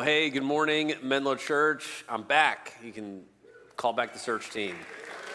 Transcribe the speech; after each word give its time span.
Well, 0.00 0.08
hey, 0.08 0.30
good 0.30 0.44
morning, 0.44 0.94
Menlo 1.02 1.34
Church. 1.34 2.06
I'm 2.08 2.22
back. 2.22 2.72
You 2.82 2.90
can 2.90 3.22
call 3.76 3.92
back 3.92 4.14
the 4.14 4.18
search 4.18 4.48
team. 4.48 4.74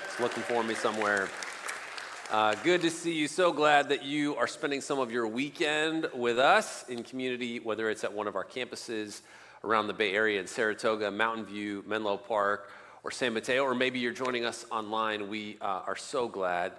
It's 0.06 0.20
looking 0.20 0.42
for 0.42 0.64
me 0.64 0.74
somewhere. 0.74 1.30
Uh, 2.32 2.56
good 2.64 2.82
to 2.82 2.90
see 2.90 3.14
you. 3.14 3.28
So 3.28 3.54
glad 3.54 3.90
that 3.90 4.04
you 4.04 4.36
are 4.38 4.48
spending 4.48 4.82
some 4.82 4.98
of 4.98 5.12
your 5.12 5.28
weekend 5.28 6.08
with 6.16 6.40
us 6.40 6.84
in 6.90 7.04
community, 7.04 7.60
whether 7.60 7.92
it's 7.92 8.04
at 8.04 8.12
one 8.12 8.26
of 8.26 8.36
our 8.36 8.44
campuses 8.44 9.22
around 9.64 9.86
the 9.86 9.94
Bay 9.94 10.16
Area 10.16 10.40
in 10.40 10.48
Saratoga, 10.48 11.12
Mountain 11.12 11.46
View, 11.46 11.84
Menlo 11.86 12.18
Park, 12.18 12.72
or 13.04 13.12
San 13.12 13.36
Mateo, 13.36 13.66
or 13.66 13.76
maybe 13.76 14.00
you're 14.00 14.14
joining 14.14 14.46
us 14.46 14.66
online. 14.72 15.30
We 15.30 15.60
uh, 15.62 15.84
are 15.86 15.96
so 15.96 16.28
glad 16.28 16.72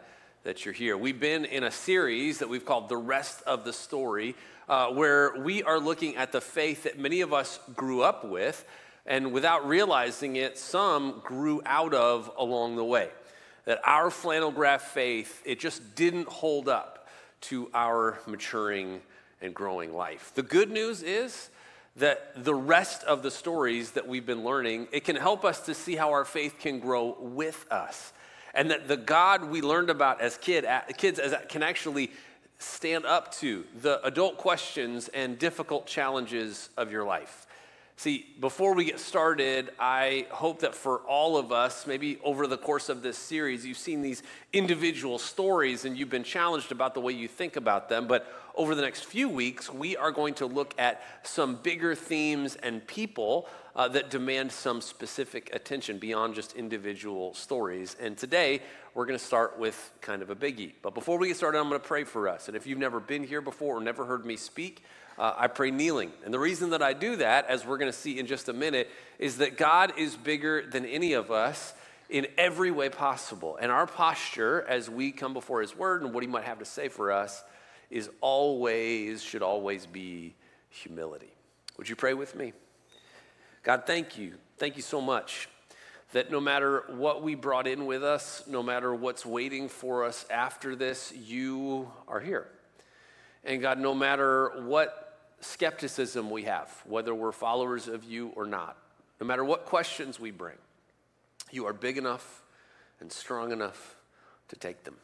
that 0.42 0.64
you're 0.64 0.74
here. 0.74 0.98
We've 0.98 1.20
been 1.20 1.44
in 1.44 1.62
a 1.62 1.70
series 1.70 2.38
that 2.38 2.48
we've 2.48 2.66
called 2.66 2.88
The 2.88 2.96
Rest 2.96 3.42
of 3.42 3.64
the 3.64 3.72
Story 3.72 4.34
uh, 4.68 4.88
where 4.88 5.34
we 5.38 5.62
are 5.62 5.78
looking 5.78 6.16
at 6.16 6.32
the 6.32 6.40
faith 6.40 6.84
that 6.84 6.98
many 6.98 7.20
of 7.20 7.32
us 7.32 7.60
grew 7.74 8.02
up 8.02 8.24
with, 8.24 8.64
and 9.06 9.32
without 9.32 9.66
realizing 9.68 10.36
it, 10.36 10.58
some 10.58 11.20
grew 11.24 11.62
out 11.64 11.94
of 11.94 12.30
along 12.36 12.76
the 12.76 12.84
way. 12.84 13.10
That 13.64 13.80
our 13.84 14.10
flannel 14.10 14.50
graph 14.50 14.82
faith, 14.82 15.42
it 15.44 15.60
just 15.60 15.94
didn't 15.94 16.28
hold 16.28 16.68
up 16.68 17.08
to 17.42 17.70
our 17.74 18.18
maturing 18.26 19.00
and 19.40 19.54
growing 19.54 19.94
life. 19.94 20.32
The 20.34 20.42
good 20.42 20.70
news 20.70 21.02
is 21.02 21.50
that 21.96 22.44
the 22.44 22.54
rest 22.54 23.04
of 23.04 23.22
the 23.22 23.30
stories 23.30 23.92
that 23.92 24.06
we've 24.06 24.26
been 24.26 24.44
learning, 24.44 24.88
it 24.92 25.04
can 25.04 25.16
help 25.16 25.44
us 25.44 25.60
to 25.66 25.74
see 25.74 25.96
how 25.96 26.10
our 26.10 26.24
faith 26.24 26.56
can 26.58 26.78
grow 26.78 27.16
with 27.20 27.66
us. 27.70 28.12
And 28.54 28.70
that 28.70 28.88
the 28.88 28.96
God 28.96 29.44
we 29.44 29.60
learned 29.60 29.90
about 29.90 30.20
as 30.20 30.36
kid, 30.38 30.66
kids 30.96 31.20
can 31.48 31.62
actually 31.62 32.10
stand 32.58 33.04
up 33.04 33.32
to 33.34 33.64
the 33.82 34.04
adult 34.06 34.38
questions 34.38 35.08
and 35.08 35.38
difficult 35.38 35.86
challenges 35.86 36.70
of 36.76 36.90
your 36.90 37.04
life. 37.04 37.46
See, 37.98 38.26
before 38.40 38.74
we 38.74 38.84
get 38.84 39.00
started, 39.00 39.70
I 39.78 40.26
hope 40.30 40.60
that 40.60 40.74
for 40.74 40.98
all 40.98 41.38
of 41.38 41.50
us, 41.50 41.86
maybe 41.86 42.18
over 42.22 42.46
the 42.46 42.58
course 42.58 42.90
of 42.90 43.00
this 43.00 43.16
series, 43.16 43.64
you've 43.64 43.78
seen 43.78 44.02
these 44.02 44.22
individual 44.52 45.18
stories 45.18 45.86
and 45.86 45.96
you've 45.96 46.10
been 46.10 46.22
challenged 46.22 46.72
about 46.72 46.92
the 46.92 47.00
way 47.00 47.14
you 47.14 47.26
think 47.26 47.56
about 47.56 47.88
them. 47.88 48.06
But 48.06 48.30
over 48.54 48.74
the 48.74 48.82
next 48.82 49.06
few 49.06 49.30
weeks, 49.30 49.72
we 49.72 49.96
are 49.96 50.10
going 50.10 50.34
to 50.34 50.46
look 50.46 50.74
at 50.76 51.02
some 51.22 51.56
bigger 51.56 51.94
themes 51.94 52.56
and 52.56 52.86
people 52.86 53.48
uh, 53.74 53.88
that 53.88 54.10
demand 54.10 54.52
some 54.52 54.82
specific 54.82 55.48
attention 55.54 55.98
beyond 55.98 56.34
just 56.34 56.52
individual 56.54 57.32
stories. 57.32 57.96
And 57.98 58.16
today, 58.16 58.60
we're 58.96 59.04
going 59.04 59.18
to 59.18 59.24
start 59.24 59.58
with 59.58 59.92
kind 60.00 60.22
of 60.22 60.30
a 60.30 60.34
biggie. 60.34 60.72
But 60.80 60.94
before 60.94 61.18
we 61.18 61.28
get 61.28 61.36
started, 61.36 61.58
I'm 61.58 61.68
going 61.68 61.78
to 61.78 61.86
pray 61.86 62.04
for 62.04 62.30
us. 62.30 62.48
And 62.48 62.56
if 62.56 62.66
you've 62.66 62.78
never 62.78 62.98
been 62.98 63.24
here 63.24 63.42
before 63.42 63.76
or 63.76 63.80
never 63.82 64.06
heard 64.06 64.24
me 64.24 64.38
speak, 64.38 64.82
uh, 65.18 65.34
I 65.36 65.48
pray 65.48 65.70
kneeling. 65.70 66.12
And 66.24 66.32
the 66.32 66.38
reason 66.38 66.70
that 66.70 66.80
I 66.80 66.94
do 66.94 67.16
that, 67.16 67.46
as 67.46 67.66
we're 67.66 67.76
going 67.76 67.92
to 67.92 67.96
see 67.96 68.18
in 68.18 68.26
just 68.26 68.48
a 68.48 68.54
minute, 68.54 68.88
is 69.18 69.36
that 69.36 69.58
God 69.58 69.92
is 69.98 70.16
bigger 70.16 70.62
than 70.62 70.86
any 70.86 71.12
of 71.12 71.30
us 71.30 71.74
in 72.08 72.26
every 72.38 72.70
way 72.70 72.88
possible. 72.88 73.58
And 73.60 73.70
our 73.70 73.86
posture 73.86 74.64
as 74.66 74.88
we 74.88 75.12
come 75.12 75.34
before 75.34 75.60
His 75.60 75.76
Word 75.76 76.00
and 76.00 76.14
what 76.14 76.22
He 76.22 76.26
might 76.26 76.44
have 76.44 76.60
to 76.60 76.64
say 76.64 76.88
for 76.88 77.12
us 77.12 77.44
is 77.90 78.08
always, 78.22 79.22
should 79.22 79.42
always 79.42 79.84
be 79.84 80.34
humility. 80.70 81.34
Would 81.76 81.90
you 81.90 81.96
pray 81.96 82.14
with 82.14 82.34
me? 82.34 82.54
God, 83.62 83.82
thank 83.86 84.16
you. 84.16 84.36
Thank 84.56 84.76
you 84.76 84.82
so 84.82 85.02
much 85.02 85.50
that 86.16 86.30
no 86.30 86.40
matter 86.40 86.84
what 86.88 87.22
we 87.22 87.34
brought 87.34 87.66
in 87.66 87.84
with 87.84 88.02
us, 88.02 88.42
no 88.46 88.62
matter 88.62 88.94
what's 88.94 89.26
waiting 89.26 89.68
for 89.68 90.02
us 90.02 90.24
after 90.30 90.74
this, 90.74 91.12
you 91.14 91.92
are 92.08 92.20
here. 92.20 92.48
And 93.44 93.60
God, 93.60 93.78
no 93.78 93.94
matter 93.94 94.62
what 94.62 95.18
skepticism 95.40 96.30
we 96.30 96.44
have, 96.44 96.70
whether 96.86 97.14
we're 97.14 97.32
followers 97.32 97.86
of 97.86 98.02
you 98.02 98.32
or 98.34 98.46
not, 98.46 98.78
no 99.20 99.26
matter 99.26 99.44
what 99.44 99.66
questions 99.66 100.18
we 100.18 100.30
bring, 100.30 100.56
you 101.50 101.66
are 101.66 101.74
big 101.74 101.98
enough 101.98 102.42
and 102.98 103.12
strong 103.12 103.52
enough 103.52 103.96
to 104.48 104.56
take 104.56 104.84
them. 104.84 104.96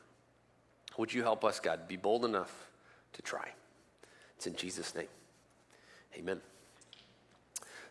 Would 0.97 1.13
you 1.13 1.23
help 1.23 1.45
us, 1.45 1.61
God, 1.61 1.89
be 1.89 1.99
bold 1.99 2.25
enough 2.25 2.71
to 3.13 3.21
try? 3.21 3.51
It's 4.39 4.47
in 4.47 4.57
Jesus' 4.57 4.95
name. 4.95 5.09
Amen. 6.17 6.41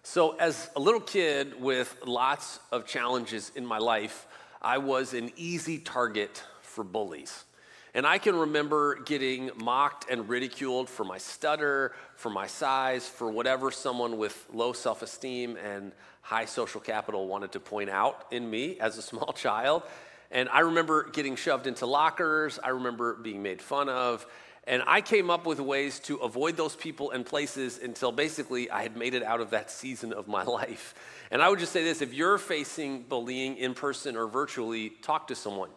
So, 0.04 0.32
as 0.38 0.72
a 0.76 0.80
little 0.80 1.00
kid 1.00 1.62
with 1.62 1.96
lots 2.08 2.60
of 2.72 2.88
challenges 2.88 3.52
in 3.56 3.64
my 3.64 3.78
life, 3.78 4.28
I 4.60 4.80
was 4.80 5.14
an 5.14 5.32
easy 5.36 5.78
target 5.78 6.44
for 6.62 6.84
bullies. 6.84 7.46
And 7.94 8.08
I 8.08 8.18
can 8.18 8.36
remember 8.36 8.96
getting 9.04 9.52
mocked 9.58 10.10
and 10.10 10.28
ridiculed 10.28 10.90
for 10.90 11.04
my 11.04 11.20
stutter, 11.20 11.94
for 12.16 12.32
my 12.32 12.48
size, 12.48 13.08
for 13.08 13.30
whatever 13.30 13.70
someone 13.70 14.18
with 14.18 14.48
low 14.52 14.74
self 14.74 15.04
esteem 15.04 15.56
and 15.56 15.92
high 16.22 16.46
social 16.46 16.82
capital 16.82 17.28
wanted 17.28 17.52
to 17.52 17.60
point 17.60 17.92
out 17.92 18.26
in 18.32 18.50
me 18.50 18.80
as 18.80 18.98
a 18.98 19.02
small 19.04 19.34
child. 19.34 19.84
And 20.32 20.50
I 20.50 20.62
remember 20.62 21.12
getting 21.12 21.36
shoved 21.36 21.68
into 21.68 21.86
lockers, 21.86 22.58
I 22.58 22.70
remember 22.70 23.14
being 23.16 23.44
made 23.44 23.62
fun 23.62 23.88
of. 23.88 24.26
And 24.68 24.84
I 24.86 25.02
came 25.02 25.30
up 25.32 25.46
with 25.46 25.60
ways 25.60 26.00
to 26.02 26.18
avoid 26.18 26.56
those 26.56 26.76
people 26.76 27.12
and 27.12 27.26
places 27.26 27.80
until 27.82 28.12
basically 28.12 28.70
I 28.70 28.84
had 28.84 28.96
made 28.96 29.16
it 29.16 29.24
out 29.24 29.42
of 29.42 29.50
that 29.52 29.72
season 29.72 30.14
of 30.14 30.28
my 30.28 30.44
life. 30.60 30.94
And 31.32 31.42
I 31.42 31.50
would 31.50 31.60
just 31.60 31.72
say 31.72 31.84
this 31.84 32.02
if 32.02 32.14
you're 32.14 32.38
facing 32.38 33.04
bullying 33.04 33.58
in 33.58 33.74
person 33.74 34.16
or 34.16 34.28
virtually, 34.28 34.90
talk 34.90 35.28
to 35.28 35.36
someone. 35.36 35.70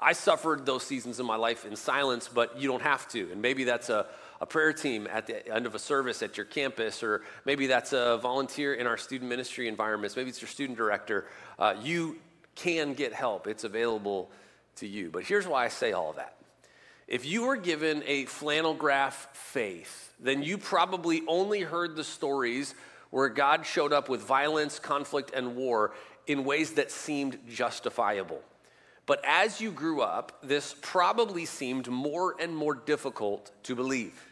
I 0.00 0.14
suffered 0.14 0.66
those 0.66 0.82
seasons 0.82 1.20
in 1.20 1.26
my 1.26 1.36
life 1.36 1.64
in 1.64 1.76
silence, 1.76 2.28
but 2.28 2.58
you 2.58 2.68
don't 2.68 2.82
have 2.82 3.06
to. 3.10 3.30
And 3.30 3.40
maybe 3.40 3.62
that's 3.62 3.88
a, 3.88 4.06
a 4.40 4.46
prayer 4.46 4.72
team 4.72 5.06
at 5.08 5.28
the 5.28 5.46
end 5.54 5.64
of 5.64 5.76
a 5.76 5.78
service 5.78 6.22
at 6.22 6.36
your 6.36 6.46
campus, 6.46 7.04
or 7.04 7.22
maybe 7.44 7.68
that's 7.68 7.92
a 7.92 8.18
volunteer 8.20 8.74
in 8.74 8.88
our 8.88 8.96
student 8.96 9.30
ministry 9.30 9.68
environments, 9.68 10.16
maybe 10.16 10.30
it's 10.30 10.42
your 10.42 10.48
student 10.48 10.76
director. 10.76 11.26
Uh, 11.56 11.74
you 11.80 12.18
can 12.56 12.94
get 12.94 13.12
help, 13.12 13.46
it's 13.46 13.62
available 13.62 14.28
to 14.74 14.88
you. 14.88 15.08
But 15.10 15.22
here's 15.22 15.46
why 15.46 15.64
I 15.64 15.68
say 15.68 15.92
all 15.92 16.14
that 16.14 16.34
if 17.08 17.26
you 17.26 17.46
were 17.46 17.56
given 17.56 18.02
a 18.06 18.24
flannel 18.26 18.74
graph 18.74 19.28
faith, 19.32 20.12
then 20.18 20.42
you 20.42 20.56
probably 20.56 21.22
only 21.26 21.60
heard 21.60 21.96
the 21.96 22.04
stories 22.04 22.74
where 23.10 23.28
God 23.28 23.66
showed 23.66 23.92
up 23.92 24.08
with 24.08 24.22
violence, 24.22 24.78
conflict, 24.78 25.32
and 25.34 25.54
war 25.54 25.92
in 26.26 26.44
ways 26.44 26.72
that 26.72 26.90
seemed 26.90 27.38
justifiable. 27.48 28.40
But 29.04 29.22
as 29.26 29.60
you 29.60 29.72
grew 29.72 30.00
up, 30.00 30.38
this 30.42 30.74
probably 30.80 31.44
seemed 31.44 31.88
more 31.88 32.36
and 32.38 32.56
more 32.56 32.74
difficult 32.74 33.50
to 33.64 33.74
believe. 33.74 34.28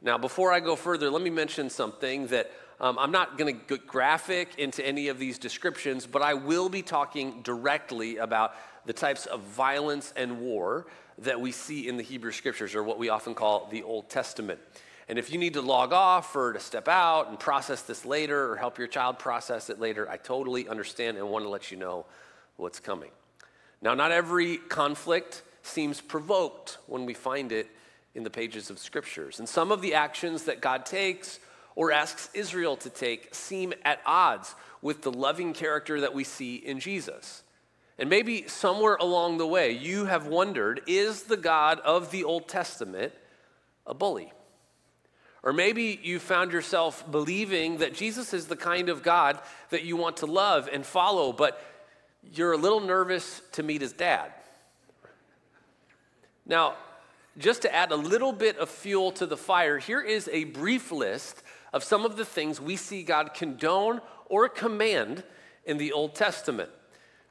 Now, 0.00 0.18
before 0.18 0.52
I 0.52 0.60
go 0.60 0.76
further, 0.76 1.10
let 1.10 1.22
me 1.22 1.30
mention 1.30 1.68
something 1.68 2.28
that 2.28 2.50
um, 2.80 2.98
I'm 2.98 3.12
not 3.12 3.38
going 3.38 3.54
to 3.54 3.64
get 3.66 3.86
graphic 3.86 4.58
into 4.58 4.84
any 4.84 5.08
of 5.08 5.18
these 5.18 5.38
descriptions, 5.38 6.06
but 6.06 6.22
I 6.22 6.34
will 6.34 6.68
be 6.68 6.82
talking 6.82 7.42
directly 7.42 8.16
about 8.16 8.54
the 8.86 8.92
types 8.92 9.26
of 9.26 9.40
violence 9.40 10.12
and 10.16 10.40
war 10.40 10.86
that 11.24 11.40
we 11.40 11.52
see 11.52 11.88
in 11.88 11.96
the 11.96 12.02
Hebrew 12.02 12.32
scriptures, 12.32 12.74
or 12.74 12.82
what 12.82 12.98
we 12.98 13.08
often 13.08 13.34
call 13.34 13.68
the 13.70 13.82
Old 13.82 14.08
Testament. 14.08 14.60
And 15.08 15.18
if 15.18 15.32
you 15.32 15.38
need 15.38 15.54
to 15.54 15.62
log 15.62 15.92
off 15.92 16.34
or 16.36 16.52
to 16.52 16.60
step 16.60 16.88
out 16.88 17.28
and 17.28 17.38
process 17.38 17.82
this 17.82 18.04
later 18.04 18.50
or 18.50 18.56
help 18.56 18.78
your 18.78 18.86
child 18.86 19.18
process 19.18 19.68
it 19.68 19.80
later, 19.80 20.08
I 20.08 20.16
totally 20.16 20.68
understand 20.68 21.18
and 21.18 21.28
want 21.28 21.44
to 21.44 21.48
let 21.48 21.70
you 21.70 21.76
know 21.76 22.06
what's 22.56 22.80
coming. 22.80 23.10
Now, 23.80 23.94
not 23.94 24.12
every 24.12 24.56
conflict 24.56 25.42
seems 25.62 26.00
provoked 26.00 26.78
when 26.86 27.04
we 27.04 27.14
find 27.14 27.52
it 27.52 27.68
in 28.14 28.22
the 28.22 28.30
pages 28.30 28.70
of 28.70 28.78
scriptures. 28.78 29.38
And 29.38 29.48
some 29.48 29.72
of 29.72 29.82
the 29.82 29.94
actions 29.94 30.44
that 30.44 30.60
God 30.60 30.86
takes 30.86 31.40
or 31.74 31.92
asks 31.92 32.30
Israel 32.34 32.76
to 32.76 32.90
take 32.90 33.34
seem 33.34 33.72
at 33.84 34.00
odds 34.06 34.54
with 34.82 35.02
the 35.02 35.12
loving 35.12 35.52
character 35.52 36.00
that 36.00 36.14
we 36.14 36.24
see 36.24 36.56
in 36.56 36.80
Jesus. 36.80 37.42
And 37.98 38.08
maybe 38.08 38.48
somewhere 38.48 38.96
along 38.96 39.38
the 39.38 39.46
way, 39.46 39.72
you 39.72 40.06
have 40.06 40.26
wondered 40.26 40.80
is 40.86 41.24
the 41.24 41.36
God 41.36 41.80
of 41.80 42.10
the 42.10 42.24
Old 42.24 42.48
Testament 42.48 43.12
a 43.86 43.94
bully? 43.94 44.32
Or 45.42 45.52
maybe 45.52 45.98
you 46.02 46.18
found 46.18 46.52
yourself 46.52 47.10
believing 47.10 47.78
that 47.78 47.94
Jesus 47.94 48.32
is 48.32 48.46
the 48.46 48.56
kind 48.56 48.88
of 48.88 49.02
God 49.02 49.40
that 49.70 49.82
you 49.82 49.96
want 49.96 50.18
to 50.18 50.26
love 50.26 50.68
and 50.72 50.86
follow, 50.86 51.32
but 51.32 51.60
you're 52.32 52.52
a 52.52 52.56
little 52.56 52.80
nervous 52.80 53.42
to 53.52 53.62
meet 53.62 53.80
his 53.80 53.92
dad. 53.92 54.32
Now, 56.46 56.74
just 57.38 57.62
to 57.62 57.74
add 57.74 57.90
a 57.92 57.96
little 57.96 58.32
bit 58.32 58.58
of 58.58 58.68
fuel 58.68 59.10
to 59.12 59.26
the 59.26 59.36
fire, 59.36 59.78
here 59.78 60.00
is 60.00 60.28
a 60.32 60.44
brief 60.44 60.92
list 60.92 61.42
of 61.72 61.82
some 61.82 62.04
of 62.04 62.16
the 62.16 62.24
things 62.24 62.60
we 62.60 62.76
see 62.76 63.02
God 63.02 63.34
condone 63.34 64.00
or 64.26 64.48
command 64.48 65.24
in 65.64 65.78
the 65.78 65.92
Old 65.92 66.14
Testament. 66.14 66.70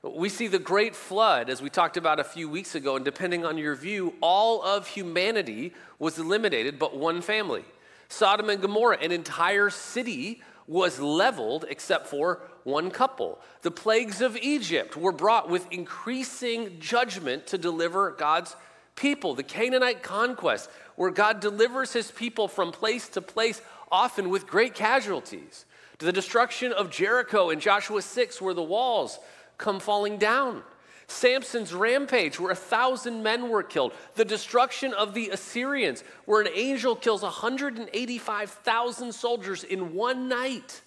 We 0.04 0.30
see 0.30 0.48
the 0.48 0.58
great 0.58 0.96
flood, 0.96 1.48
as 1.50 1.62
we 1.62 1.70
talked 1.70 1.96
about 1.96 2.20
a 2.20 2.24
few 2.24 2.50
weeks 2.50 2.74
ago, 2.74 2.96
and 2.96 3.06
depending 3.06 3.46
on 3.46 3.60
your 3.60 3.76
view, 3.76 4.16
all 4.20 4.64
of 4.64 4.88
humanity 4.88 5.74
was 6.00 6.18
eliminated 6.18 6.80
but 6.80 6.98
one 6.98 7.22
family. 7.22 7.64
Sodom 8.10 8.50
and 8.50 8.60
Gomorrah, 8.62 8.98
an 8.98 9.12
entire 9.12 9.70
city 9.70 10.42
was 10.66 11.00
leveled 11.00 11.66
except 11.70 12.08
for 12.08 12.42
one 12.64 12.90
couple. 12.90 13.40
The 13.62 13.70
plagues 13.70 14.22
of 14.22 14.36
Egypt 14.38 14.98
were 14.98 15.12
brought 15.12 15.50
with 15.50 15.72
increasing 15.72 16.80
judgment 16.80 17.46
to 17.48 17.60
deliver 17.60 18.12
God's 18.12 18.56
people. 18.96 19.36
The 19.36 19.44
Canaanite 19.44 20.02
conquest, 20.02 20.70
where 20.96 21.12
God 21.12 21.42
delivers 21.42 21.94
his 21.94 22.10
people 22.10 22.48
from 22.48 22.72
place 22.72 23.08
to 23.10 23.22
place, 23.22 23.62
often 23.92 24.30
with 24.30 24.48
great 24.48 24.74
casualties 24.74 25.66
To 26.02 26.06
the 26.06 26.12
destruction 26.12 26.74
of 26.74 26.90
Jericho 26.90 27.52
in 27.52 27.60
Joshua 27.60 28.02
6, 28.02 28.42
where 28.42 28.56
the 28.56 28.64
walls 28.64 29.20
come 29.62 29.80
falling 29.80 30.18
down. 30.18 30.64
Samson's 31.08 31.74
rampage, 31.74 32.40
where 32.40 32.52
a 32.52 32.56
thousand 32.56 33.22
men 33.22 33.50
were 33.50 33.64
killed. 33.64 33.94
The 34.16 34.26
destruction 34.26 34.94
of 34.94 35.14
the 35.14 35.30
Assyrians, 35.30 36.04
where 36.26 36.42
an 36.42 36.48
angel 36.54 36.96
kills 36.96 37.22
185,000 37.22 39.14
soldiers 39.14 39.64
in 39.64 39.94
one 39.94 40.28
night. 40.28 40.82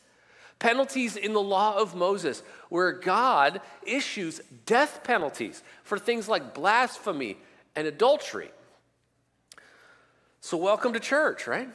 Penalties 0.58 1.16
in 1.16 1.34
the 1.34 1.42
law 1.42 1.76
of 1.76 1.94
Moses, 1.94 2.42
where 2.70 2.92
God 2.92 3.60
issues 3.86 4.40
death 4.66 5.04
penalties 5.04 5.62
for 5.82 5.98
things 5.98 6.28
like 6.28 6.54
blasphemy 6.54 7.36
and 7.76 7.86
adultery. 7.86 8.50
So, 10.40 10.56
welcome 10.56 10.92
to 10.94 11.00
church, 11.00 11.46
right? 11.46 11.68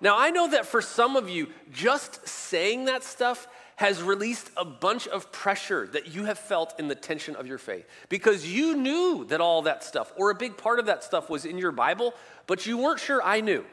now, 0.00 0.18
I 0.18 0.30
know 0.30 0.50
that 0.50 0.66
for 0.66 0.80
some 0.80 1.16
of 1.16 1.28
you, 1.28 1.48
just 1.72 2.26
saying 2.26 2.86
that 2.86 3.02
stuff 3.02 3.46
has 3.80 4.02
released 4.02 4.50
a 4.58 4.64
bunch 4.64 5.08
of 5.08 5.32
pressure 5.32 5.86
that 5.86 6.14
you 6.14 6.24
have 6.24 6.38
felt 6.38 6.78
in 6.78 6.88
the 6.88 6.94
tension 6.94 7.34
of 7.34 7.46
your 7.46 7.56
faith 7.56 7.88
because 8.10 8.46
you 8.46 8.76
knew 8.76 9.24
that 9.30 9.40
all 9.40 9.62
that 9.62 9.82
stuff, 9.82 10.12
or 10.18 10.28
a 10.28 10.34
big 10.34 10.58
part 10.58 10.78
of 10.78 10.84
that 10.84 11.02
stuff, 11.02 11.30
was 11.30 11.46
in 11.46 11.56
your 11.56 11.72
Bible, 11.72 12.12
but 12.46 12.66
you 12.66 12.76
weren't 12.76 13.00
sure 13.00 13.22
I 13.22 13.40
knew. 13.40 13.64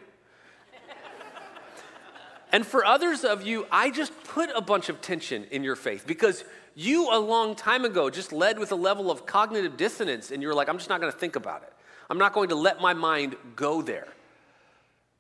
and 2.54 2.66
for 2.66 2.86
others 2.86 3.26
of 3.26 3.46
you, 3.46 3.68
I 3.70 3.92
just 3.92 4.14
put 4.24 4.50
a 4.56 4.62
bunch 4.62 4.88
of 4.88 5.02
tension 5.02 5.44
in 5.52 5.62
your 5.62 5.76
faith 5.76 6.06
because 6.08 6.46
you, 6.74 7.14
a 7.14 7.20
long 7.20 7.54
time 7.54 7.84
ago, 7.84 8.10
just 8.10 8.32
led 8.32 8.60
with 8.60 8.72
a 8.72 8.78
level 8.78 9.12
of 9.12 9.26
cognitive 9.26 9.76
dissonance, 9.76 10.32
and 10.32 10.42
you're 10.42 10.56
like, 10.56 10.70
I'm 10.70 10.78
just 10.78 10.88
not 10.88 11.02
going 11.02 11.12
to 11.12 11.20
think 11.20 11.36
about 11.36 11.64
it. 11.64 11.74
I'm 12.10 12.18
not 12.18 12.32
going 12.32 12.48
to 12.48 12.56
let 12.56 12.80
my 12.80 12.94
mind 12.94 13.36
go 13.58 13.82
there. 13.82 14.08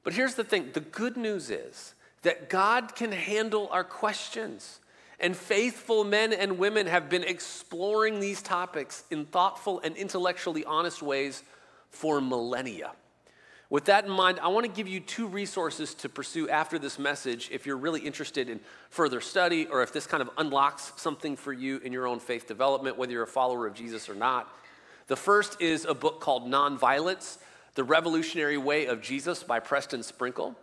But 0.05 0.13
here's 0.13 0.35
the 0.35 0.45
thing 0.45 0.69
the 0.71 0.79
good 0.79 1.17
news 1.17 1.49
is 1.49 1.93
that 2.27 2.49
God 2.49 2.93
can 2.93 3.13
handle 3.13 3.69
our 3.71 3.85
questions. 3.85 4.81
And 5.17 5.33
faithful 5.33 6.03
men 6.03 6.33
and 6.33 6.59
women 6.59 6.85
have 6.85 7.09
been 7.09 7.23
exploring 7.23 8.19
these 8.19 8.41
topics 8.41 9.05
in 9.09 9.23
thoughtful 9.23 9.79
and 9.79 9.95
intellectually 9.95 10.65
honest 10.65 11.01
ways 11.01 11.41
for 11.89 12.19
millennia. 12.19 12.91
With 13.69 13.85
that 13.85 14.03
in 14.03 14.11
mind, 14.11 14.41
I 14.41 14.49
want 14.49 14.65
to 14.65 14.71
give 14.71 14.89
you 14.89 14.99
two 14.99 15.25
resources 15.25 15.93
to 15.95 16.09
pursue 16.09 16.49
after 16.49 16.77
this 16.77 16.99
message 16.99 17.47
if 17.49 17.65
you're 17.65 17.77
really 17.77 18.01
interested 18.01 18.49
in 18.49 18.59
further 18.89 19.21
study 19.21 19.65
or 19.65 19.81
if 19.81 19.93
this 19.93 20.05
kind 20.05 20.21
of 20.21 20.29
unlocks 20.37 20.91
something 20.97 21.37
for 21.37 21.53
you 21.53 21.77
in 21.77 21.93
your 21.93 22.07
own 22.07 22.19
faith 22.19 22.45
development, 22.45 22.97
whether 22.97 23.13
you're 23.13 23.23
a 23.23 23.27
follower 23.27 23.67
of 23.67 23.73
Jesus 23.73 24.09
or 24.09 24.15
not. 24.15 24.53
The 25.07 25.15
first 25.15 25.61
is 25.61 25.85
a 25.85 25.93
book 25.93 26.19
called 26.19 26.43
Nonviolence 26.51 27.37
The 27.75 27.85
Revolutionary 27.85 28.57
Way 28.57 28.87
of 28.87 29.01
Jesus 29.01 29.43
by 29.43 29.61
Preston 29.61 30.03
Sprinkle. 30.03 30.57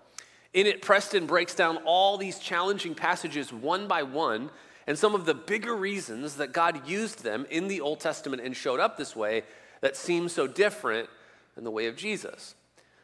In 0.55 0.69
it, 0.69 0.83
Preston 0.83 1.27
breaks 1.27 1.55
down 1.55 1.79
all 1.85 2.17
these 2.17 2.39
challenging 2.39 2.95
passages 2.95 3.53
one 3.53 3.89
by 3.89 4.05
one 4.05 4.51
and 4.87 4.97
some 4.97 5.15
of 5.15 5.27
the 5.27 5.35
bigger 5.35 5.75
reasons 5.75 6.37
that 6.37 6.53
God 6.53 6.89
used 6.89 7.25
them 7.25 7.45
in 7.51 7.67
the 7.67 7.81
Old 7.81 7.99
Testament 7.99 8.41
and 8.41 8.57
showed 8.57 8.79
up 8.79 8.97
this 8.97 9.17
way 9.17 9.43
that 9.81 9.97
seem 9.97 10.29
so 10.29 10.47
different 10.47 11.09
than 11.57 11.65
the 11.65 11.71
way 11.73 11.87
of 11.87 11.97
Jesus. 11.97 12.55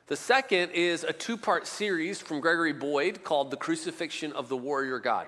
The 0.06 0.16
second 0.16 0.70
is 0.70 1.02
a 1.02 1.12
two 1.12 1.36
part 1.36 1.66
series 1.66 2.20
from 2.20 2.40
Gregory 2.40 2.72
Boyd 2.72 3.24
called 3.24 3.50
The 3.50 3.56
Crucifixion 3.56 4.32
of 4.32 4.48
the 4.48 4.56
Warrior 4.56 5.00
God. 5.00 5.26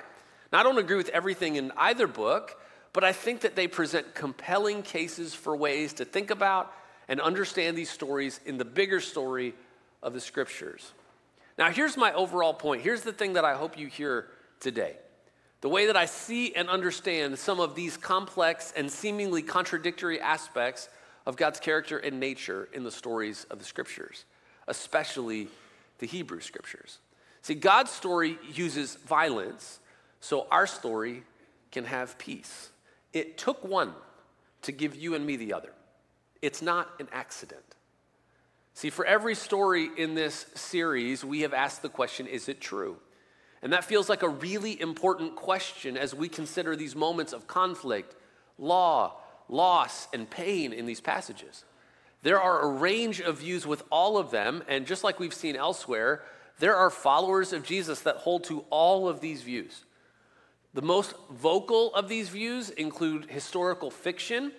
Now, 0.52 0.60
I 0.60 0.62
don't 0.62 0.78
agree 0.78 0.96
with 0.96 1.08
everything 1.08 1.56
in 1.56 1.72
either 1.76 2.06
book, 2.06 2.60
but 2.92 3.02
I 3.02 3.12
think 3.12 3.40
that 3.40 3.56
they 3.56 3.66
present 3.66 4.14
compelling 4.14 4.82
cases 4.82 5.34
for 5.34 5.56
ways 5.56 5.94
to 5.94 6.04
think 6.04 6.30
about 6.30 6.72
and 7.08 7.20
understand 7.20 7.76
these 7.76 7.90
stories 7.90 8.38
in 8.44 8.58
the 8.58 8.64
bigger 8.64 9.00
story 9.00 9.54
of 10.02 10.12
the 10.12 10.20
scriptures. 10.20 10.92
Now, 11.58 11.70
here's 11.70 11.96
my 11.96 12.12
overall 12.12 12.54
point. 12.54 12.82
Here's 12.82 13.02
the 13.02 13.12
thing 13.12 13.34
that 13.34 13.44
I 13.44 13.54
hope 13.54 13.78
you 13.78 13.86
hear 13.86 14.28
today. 14.60 14.96
The 15.60 15.68
way 15.68 15.86
that 15.86 15.96
I 15.96 16.06
see 16.06 16.54
and 16.54 16.68
understand 16.68 17.38
some 17.38 17.60
of 17.60 17.74
these 17.74 17.96
complex 17.96 18.72
and 18.76 18.90
seemingly 18.90 19.42
contradictory 19.42 20.20
aspects 20.20 20.88
of 21.24 21.36
God's 21.36 21.60
character 21.60 21.98
and 21.98 22.18
nature 22.18 22.68
in 22.72 22.82
the 22.82 22.90
stories 22.90 23.44
of 23.44 23.58
the 23.58 23.64
scriptures, 23.64 24.24
especially 24.66 25.48
the 25.98 26.06
Hebrew 26.06 26.40
scriptures. 26.40 26.98
See, 27.42 27.54
God's 27.54 27.90
story 27.90 28.38
uses 28.52 28.96
violence, 28.96 29.78
so 30.20 30.46
our 30.50 30.66
story 30.66 31.22
can 31.70 31.84
have 31.84 32.18
peace. 32.18 32.70
It 33.12 33.38
took 33.38 33.64
one 33.64 33.92
to 34.62 34.72
give 34.72 34.96
you 34.96 35.14
and 35.14 35.24
me 35.24 35.36
the 35.36 35.52
other. 35.52 35.72
It's 36.40 36.62
not 36.62 36.88
an 36.98 37.08
accident. 37.12 37.71
See, 38.74 38.90
for 38.90 39.04
every 39.04 39.34
story 39.34 39.90
in 39.96 40.14
this 40.14 40.46
series, 40.54 41.24
we 41.24 41.40
have 41.40 41.52
asked 41.52 41.82
the 41.82 41.88
question 41.88 42.26
is 42.26 42.48
it 42.48 42.60
true? 42.60 42.96
And 43.62 43.72
that 43.72 43.84
feels 43.84 44.08
like 44.08 44.22
a 44.22 44.28
really 44.28 44.80
important 44.80 45.36
question 45.36 45.96
as 45.96 46.14
we 46.14 46.28
consider 46.28 46.74
these 46.74 46.96
moments 46.96 47.32
of 47.32 47.46
conflict, 47.46 48.16
law, 48.58 49.16
loss, 49.48 50.08
and 50.12 50.28
pain 50.28 50.72
in 50.72 50.86
these 50.86 51.00
passages. 51.00 51.64
There 52.22 52.40
are 52.40 52.60
a 52.60 52.68
range 52.68 53.20
of 53.20 53.38
views 53.38 53.66
with 53.66 53.84
all 53.90 54.16
of 54.16 54.30
them, 54.30 54.62
and 54.68 54.86
just 54.86 55.04
like 55.04 55.20
we've 55.20 55.34
seen 55.34 55.54
elsewhere, 55.54 56.22
there 56.58 56.76
are 56.76 56.90
followers 56.90 57.52
of 57.52 57.64
Jesus 57.64 58.00
that 58.00 58.16
hold 58.16 58.44
to 58.44 58.64
all 58.70 59.08
of 59.08 59.20
these 59.20 59.42
views. 59.42 59.84
The 60.74 60.82
most 60.82 61.14
vocal 61.30 61.94
of 61.94 62.08
these 62.08 62.30
views 62.30 62.70
include 62.70 63.26
historical 63.30 63.90
fiction, 63.90 64.52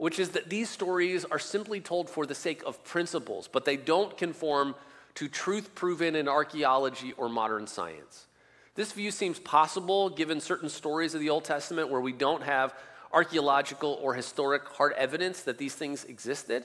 which 0.00 0.18
is 0.18 0.30
that 0.30 0.48
these 0.48 0.70
stories 0.70 1.26
are 1.26 1.38
simply 1.38 1.78
told 1.78 2.08
for 2.08 2.24
the 2.24 2.34
sake 2.34 2.62
of 2.64 2.82
principles, 2.84 3.50
but 3.52 3.66
they 3.66 3.76
don't 3.76 4.16
conform 4.16 4.74
to 5.14 5.28
truth 5.28 5.74
proven 5.74 6.16
in 6.16 6.26
archaeology 6.26 7.12
or 7.18 7.28
modern 7.28 7.66
science. 7.66 8.26
This 8.74 8.92
view 8.92 9.10
seems 9.10 9.38
possible 9.38 10.08
given 10.08 10.40
certain 10.40 10.70
stories 10.70 11.12
of 11.12 11.20
the 11.20 11.28
Old 11.28 11.44
Testament 11.44 11.90
where 11.90 12.00
we 12.00 12.14
don't 12.14 12.42
have 12.42 12.72
archaeological 13.12 13.98
or 14.00 14.14
historic 14.14 14.66
hard 14.68 14.94
evidence 14.94 15.42
that 15.42 15.58
these 15.58 15.74
things 15.74 16.04
existed. 16.04 16.64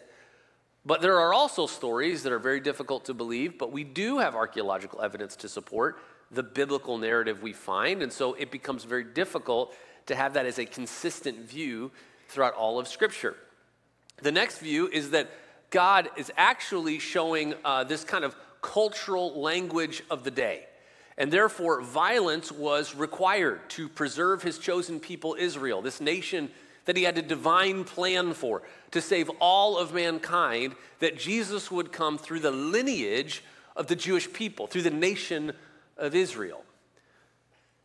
But 0.86 1.02
there 1.02 1.20
are 1.20 1.34
also 1.34 1.68
stories 1.68 2.24
that 2.24 2.32
are 2.32 2.40
very 2.40 2.62
difficult 2.62 3.04
to 3.06 3.14
believe, 3.14 3.58
but 3.58 3.70
we 3.70 3.84
do 3.84 4.20
have 4.20 4.34
archaeological 4.34 5.02
evidence 5.02 5.36
to 5.38 5.50
support 5.50 6.00
the 6.32 6.44
biblical 6.44 6.98
narrative 6.98 7.44
we 7.44 7.52
find. 7.52 8.02
And 8.02 8.14
so 8.14 8.34
it 8.36 8.50
becomes 8.50 8.86
very 8.86 9.04
difficult 9.04 9.76
to 10.06 10.16
have 10.16 10.36
that 10.36 10.46
as 10.46 10.58
a 10.58 10.66
consistent 10.66 11.40
view 11.40 11.92
throughout 12.28 12.54
all 12.54 12.80
of 12.80 12.88
Scripture. 12.88 13.36
The 14.22 14.32
next 14.32 14.60
view 14.60 14.88
is 14.88 15.12
that 15.12 15.30
God 15.70 16.10
is 16.16 16.32
actually 16.38 17.00
showing 17.00 17.54
uh, 17.64 17.84
this 17.84 18.04
kind 18.04 18.24
of 18.24 18.36
cultural 18.62 19.40
language 19.42 20.04
of 20.10 20.24
the 20.24 20.32
day. 20.32 20.66
And 21.18 21.32
therefore, 21.32 21.82
violence 21.82 22.52
was 22.52 22.96
required 22.96 23.70
to 23.72 23.88
preserve 23.88 24.44
his 24.44 24.58
chosen 24.58 25.00
people, 25.00 25.36
Israel, 25.40 25.82
this 25.82 26.02
nation 26.02 26.50
that 26.86 26.98
he 26.98 27.04
had 27.04 27.18
a 27.18 27.22
divine 27.22 27.84
plan 27.84 28.34
for 28.34 28.62
to 28.92 29.02
save 29.02 29.30
all 29.40 29.78
of 29.78 29.94
mankind, 29.94 30.76
that 31.00 31.18
Jesus 31.18 31.72
would 31.72 31.92
come 31.92 32.18
through 32.18 32.42
the 32.42 32.52
lineage 32.52 33.44
of 33.76 33.88
the 33.88 33.96
Jewish 33.96 34.32
people, 34.32 34.68
through 34.68 34.84
the 34.84 34.90
nation 34.90 35.54
of 35.98 36.16
Israel. 36.16 36.64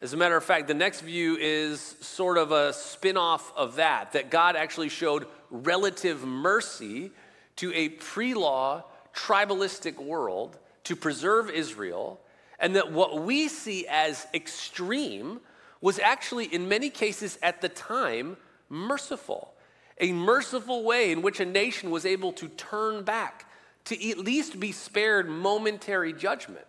As 0.03 0.15
a 0.15 0.17
matter 0.17 0.37
of 0.37 0.45
fact, 0.45 0.67
the 0.67 0.75
next 0.75 1.03
view 1.03 1.37
is 1.39 1.81
sort 2.01 2.39
of 2.39 2.53
a 2.53 2.73
spin 2.73 3.19
off 3.19 3.53
of 3.55 3.77
that, 3.77 4.13
that 4.13 4.31
God 4.31 4.57
actually 4.57 4.89
showed 4.89 5.27
relative 5.51 6.25
mercy 6.25 7.11
to 7.57 7.71
a 7.75 7.91
pre 7.91 8.33
law, 8.33 8.85
tribalistic 9.15 10.03
world 10.03 10.59
to 10.85 10.97
preserve 10.97 11.51
Israel, 11.51 12.19
and 12.59 12.77
that 12.77 12.91
what 12.91 13.23
we 13.23 13.49
see 13.49 13.87
as 13.89 14.27
extreme 14.33 15.41
was 15.83 15.99
actually, 15.99 16.47
in 16.47 16.67
many 16.67 16.89
cases 16.89 17.39
at 17.43 17.61
the 17.61 17.69
time, 17.69 18.39
merciful. 18.71 19.53
A 19.99 20.13
merciful 20.13 20.83
way 20.83 21.13
in 21.13 21.21
which 21.21 21.41
a 21.41 21.45
nation 21.45 21.91
was 21.91 22.07
able 22.07 22.33
to 22.33 22.49
turn 22.49 23.03
back, 23.03 23.51
to 23.85 24.11
at 24.11 24.19
least 24.19 24.59
be 24.59 24.73
spared 24.73 25.29
momentary 25.29 26.15
judgment. 26.15 26.67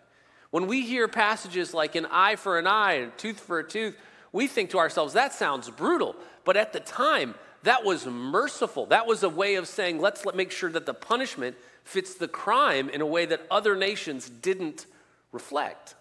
When 0.52 0.66
we 0.66 0.82
hear 0.82 1.08
passages 1.08 1.72
like 1.72 1.94
an 1.94 2.06
eye 2.10 2.36
for 2.36 2.58
an 2.58 2.66
eye 2.66 2.98
and 2.98 3.16
tooth 3.16 3.40
for 3.40 3.58
a 3.58 3.66
tooth, 3.66 3.96
we 4.32 4.46
think 4.46 4.68
to 4.70 4.78
ourselves, 4.78 5.14
that 5.14 5.32
sounds 5.32 5.70
brutal. 5.70 6.14
But 6.44 6.58
at 6.58 6.74
the 6.74 6.80
time, 6.80 7.34
that 7.62 7.84
was 7.84 8.04
merciful. 8.04 8.84
That 8.86 9.06
was 9.06 9.22
a 9.22 9.30
way 9.30 9.54
of 9.54 9.66
saying, 9.66 9.98
let's 9.98 10.22
make 10.34 10.50
sure 10.50 10.70
that 10.70 10.84
the 10.84 10.92
punishment 10.92 11.56
fits 11.84 12.16
the 12.16 12.28
crime 12.28 12.90
in 12.90 13.00
a 13.00 13.06
way 13.06 13.24
that 13.24 13.46
other 13.50 13.74
nations 13.74 14.28
didn't 14.28 14.84
reflect. 15.32 15.94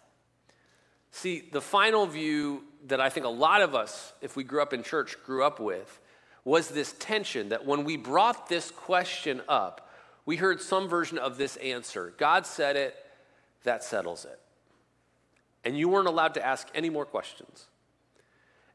See, 1.12 1.48
the 1.50 1.62
final 1.62 2.06
view 2.06 2.66
that 2.88 3.00
I 3.00 3.08
think 3.08 3.26
a 3.26 3.30
lot 3.30 3.62
of 3.62 3.74
us, 3.74 4.12
if 4.22 4.36
we 4.36 4.44
grew 4.44 4.62
up 4.62 4.74
in 4.74 4.84
church, 4.84 5.16
grew 5.26 5.46
up 5.46 5.62
with 5.62 6.00
was 6.44 6.68
this 6.68 6.94
tension 7.00 7.50
that 7.50 7.66
when 7.66 7.86
we 7.86 7.96
brought 7.96 8.50
this 8.50 8.70
question 8.70 9.42
up, 9.48 9.90
we 10.26 10.36
heard 10.36 10.60
some 10.60 10.90
version 10.90 11.18
of 11.18 11.38
this 11.38 11.56
answer 11.58 12.14
God 12.18 12.46
said 12.46 12.76
it, 12.76 12.96
that 13.64 13.82
settles 13.82 14.26
it. 14.26 14.41
And 15.64 15.78
you 15.78 15.90
weren't 15.90 16.08
allowed 16.08 16.34
to 16.36 16.46
ask 16.46 16.68
any 16.74 16.90
more 16.90 17.06
questions. 17.06 17.68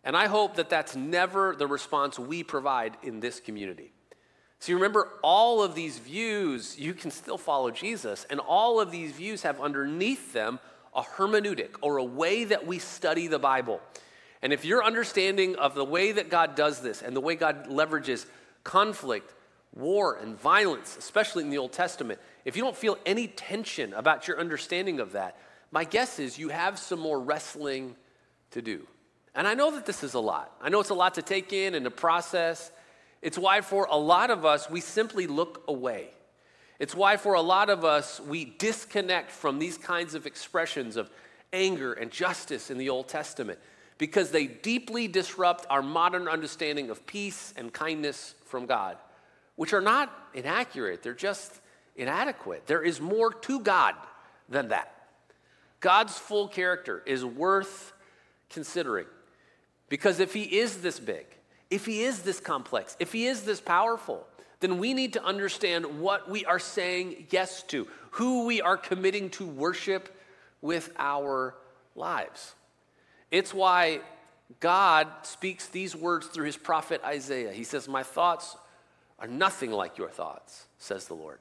And 0.05 0.16
I 0.16 0.26
hope 0.26 0.55
that 0.57 0.71
that's 0.71 0.95
never 0.95 1.57
the 1.57 1.66
response 1.66 2.19
we 2.19 2.45
provide 2.45 2.97
in 3.02 3.19
this 3.21 3.40
community. 3.40 3.93
So 4.61 4.73
you 4.73 4.76
remember, 4.76 5.09
all 5.23 5.62
of 5.62 5.75
these 5.75 5.99
views, 5.99 6.78
you 6.78 6.95
can 6.95 7.11
still 7.11 7.38
follow 7.38 7.71
Jesus, 7.71 8.25
and 8.31 8.40
all 8.40 8.81
of 8.81 8.90
these 8.90 9.12
views 9.12 9.43
have 9.43 9.61
underneath 9.61 10.33
them 10.33 10.61
a 10.95 11.02
hermeneutic 11.02 11.75
or 11.83 11.99
a 11.99 12.05
way 12.05 12.45
that 12.45 12.66
we 12.66 12.78
study 12.78 13.26
the 13.26 13.38
Bible. 13.38 13.81
And 14.43 14.52
if 14.52 14.64
your 14.64 14.85
understanding 14.85 15.57
of 15.57 15.75
the 15.75 15.85
way 15.85 16.12
that 16.12 16.31
God 16.31 16.55
does 16.55 16.81
this 16.81 17.02
and 17.02 17.14
the 17.14 17.21
way 17.21 17.35
God 17.35 17.66
leverages 17.66 18.26
conflict, 18.64 19.35
war, 19.75 20.16
and 20.16 20.38
violence, 20.38 20.97
especially 20.97 21.45
in 21.45 21.50
the 21.50 21.59
Old 21.59 21.73
Testament, 21.73 22.19
if 22.45 22.57
you 22.57 22.62
don't 22.62 22.76
feel 22.76 22.97
any 23.05 23.26
tension 23.26 23.93
about 23.93 24.26
your 24.26 24.40
understanding 24.40 25.00
of 25.00 25.12
that, 25.12 25.37
my 25.76 25.85
guess 25.85 26.18
is 26.18 26.38
you 26.38 26.49
have 26.49 26.78
some 26.78 26.99
more 26.99 27.21
wrestling 27.21 27.97
to 28.52 28.62
do. 28.62 28.87
And 29.35 29.47
I 29.47 29.52
know 29.52 29.73
that 29.73 29.85
this 29.85 30.02
is 30.02 30.14
a 30.14 30.18
lot. 30.18 30.50
I 30.62 30.71
know 30.71 30.80
it's 30.80 30.88
a 30.88 30.95
lot 30.95 31.12
to 31.16 31.23
take 31.23 31.52
in 31.52 31.75
and 31.75 31.85
to 31.85 31.90
process. 31.90 32.73
It's 33.21 33.37
why, 33.37 33.61
for 33.61 33.87
a 33.90 33.99
lot 33.99 34.30
of 34.30 34.47
us, 34.47 34.71
we 34.71 34.80
simply 34.80 35.26
look 35.26 35.64
away. 35.68 36.09
It's 36.78 36.95
why, 36.95 37.18
for 37.18 37.35
a 37.35 37.42
lot 37.42 37.68
of 37.68 37.85
us, 37.85 38.21
we 38.21 38.47
disconnect 38.47 39.30
from 39.30 39.59
these 39.59 39.76
kinds 39.76 40.14
of 40.14 40.25
expressions 40.25 40.97
of 40.97 41.11
anger 41.52 41.92
and 41.92 42.11
justice 42.11 42.71
in 42.71 42.78
the 42.78 42.88
Old 42.88 43.09
Testament 43.09 43.59
because 43.99 44.30
they 44.30 44.47
deeply 44.47 45.09
disrupt 45.09 45.66
our 45.68 45.83
modern 45.83 46.26
understanding 46.26 46.88
of 46.88 47.04
peace 47.04 47.52
and 47.54 47.71
kindness 47.71 48.35
from 48.47 48.64
God, 48.64 48.97
which 49.56 49.75
are 49.75 49.83
not 49.83 50.11
inaccurate, 50.33 51.02
they're 51.02 51.12
just 51.12 51.61
inadequate. 51.97 52.66
There 52.66 52.83
is 52.83 52.99
more 52.99 53.30
to 53.30 53.61
God 53.61 53.95
than 54.49 54.68
that. 54.68 54.95
God's 55.80 56.18
full 56.18 56.49
character 56.49 57.02
is 57.06 57.25
worth 57.25 57.92
considering 58.50 59.06
because 59.88 60.21
if 60.21 60.33
He 60.33 60.42
is 60.42 60.78
this 60.78 60.99
big, 60.99 61.26
if 61.71 61.87
He 61.87 62.02
is 62.02 62.23
this 62.23 62.40
complex, 62.40 62.97
if 62.99 63.12
He 63.12 63.26
is 63.26 63.42
this 63.42 63.61
powerful, 63.61 64.26
then 64.61 64.78
we 64.78 64.95
need 64.95 65.12
to 65.12 65.25
understand 65.25 66.00
what 66.00 66.30
we 66.30 66.45
are 66.45 66.59
saying 66.59 67.26
yes 67.30 67.62
to, 67.64 67.87
who 68.11 68.47
we 68.47 68.61
are 68.62 68.76
committing 68.76 69.30
to 69.30 69.47
worship 69.47 70.16
with 70.62 70.92
our 70.99 71.54
lives. 71.95 72.54
It's 73.30 73.52
why 73.52 74.00
God 74.61 75.09
speaks 75.23 75.68
these 75.68 75.95
words 75.95 76.26
through 76.28 76.47
his 76.47 76.56
prophet 76.56 77.00
Isaiah. 77.04 77.52
He 77.52 77.64
says, 77.64 77.88
My 77.88 78.02
thoughts 78.02 78.56
are 79.18 79.26
nothing 79.26 79.71
like 79.71 79.99
your 79.99 80.09
thoughts, 80.09 80.66
says 80.78 81.06
the 81.06 81.14
Lord. 81.14 81.38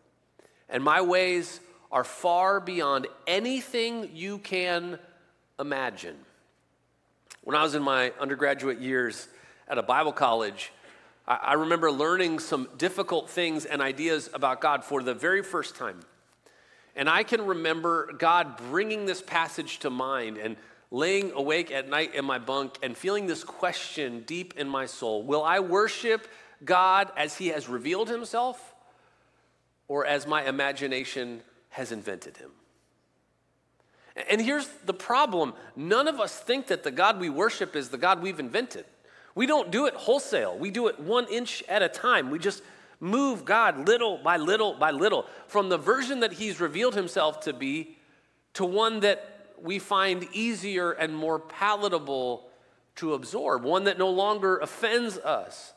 And 0.70 0.84
my 0.84 1.02
ways 1.02 1.60
are 1.96 2.04
far 2.04 2.60
beyond 2.60 3.08
anything 3.26 4.12
you 4.14 4.38
can 4.38 5.00
imagine. 5.58 6.18
When 7.42 7.56
I 7.56 7.64
was 7.64 7.74
in 7.74 7.82
my 7.82 8.12
undergraduate 8.20 8.82
years 8.82 9.30
at 9.66 9.78
a 9.78 9.82
Bible 9.82 10.12
college, 10.12 10.74
I 11.26 11.54
remember 11.54 11.90
learning 11.90 12.40
some 12.40 12.68
difficult 12.78 13.30
things 13.30 13.64
and 13.64 13.82
ideas 13.82 14.30
about 14.34 14.60
God 14.60 14.84
for 14.84 15.02
the 15.02 15.14
very 15.14 15.42
first 15.42 15.78
time. 15.78 16.02
And 16.98 17.10
I 17.10 17.24
can 17.24 17.46
remember 17.46 18.12
God 18.12 18.58
bringing 18.58 19.06
this 19.06 19.22
passage 19.22 19.80
to 19.80 19.90
mind 19.90 20.38
and 20.38 20.58
laying 20.92 21.32
awake 21.32 21.72
at 21.72 21.88
night 21.88 22.14
in 22.14 22.26
my 22.26 22.40
bunk 22.40 22.78
and 22.84 22.96
feeling 22.96 23.26
this 23.26 23.46
question 23.46 24.24
deep 24.28 24.54
in 24.58 24.68
my 24.68 24.86
soul 24.86 25.24
Will 25.24 25.44
I 25.44 25.62
worship 25.62 26.28
God 26.66 27.10
as 27.16 27.38
He 27.38 27.48
has 27.48 27.70
revealed 27.70 28.10
Himself 28.10 28.76
or 29.88 30.06
as 30.06 30.28
my 30.28 30.44
imagination 30.44 31.42
has 31.76 31.92
invented 31.92 32.38
Him? 32.38 32.52
And 34.30 34.40
here's 34.40 34.68
the 34.86 34.94
problem 34.94 35.54
none 35.76 36.08
of 36.08 36.22
us 36.22 36.40
think 36.40 36.68
that 36.68 36.84
the 36.84 36.92
God 36.92 37.20
we 37.20 37.30
worship 37.30 37.76
is 37.76 37.90
the 37.90 37.98
God 37.98 38.22
we've 38.22 38.40
invented. 38.40 38.86
We 39.36 39.46
don't 39.46 39.72
do 39.72 39.86
it 39.86 39.94
wholesale, 39.94 40.58
we 40.58 40.72
do 40.72 40.88
it 40.88 41.00
one 41.00 41.28
inch 41.28 41.64
at 41.68 41.82
a 41.82 41.90
time. 41.90 42.30
We 42.30 42.40
just 42.40 42.64
move 43.02 43.44
God 43.44 43.86
little 43.88 44.18
by 44.18 44.38
little 44.38 44.74
by 44.74 44.92
little 44.92 45.26
from 45.48 45.68
the 45.68 45.78
version 45.78 46.22
that 46.22 46.32
He's 46.32 46.62
revealed 46.62 46.96
Himself 46.96 47.42
to 47.42 47.52
be 47.52 47.98
to 48.54 48.64
one 48.64 49.02
that 49.02 49.50
we 49.62 49.80
find 49.80 50.26
easier 50.32 50.92
and 50.92 51.14
more 51.14 51.40
palatable 51.40 52.48
to 52.96 53.14
absorb, 53.14 53.64
one 53.64 53.84
that 53.84 53.98
no 53.98 54.10
longer 54.10 54.60
offends 54.60 55.18
us 55.18 55.74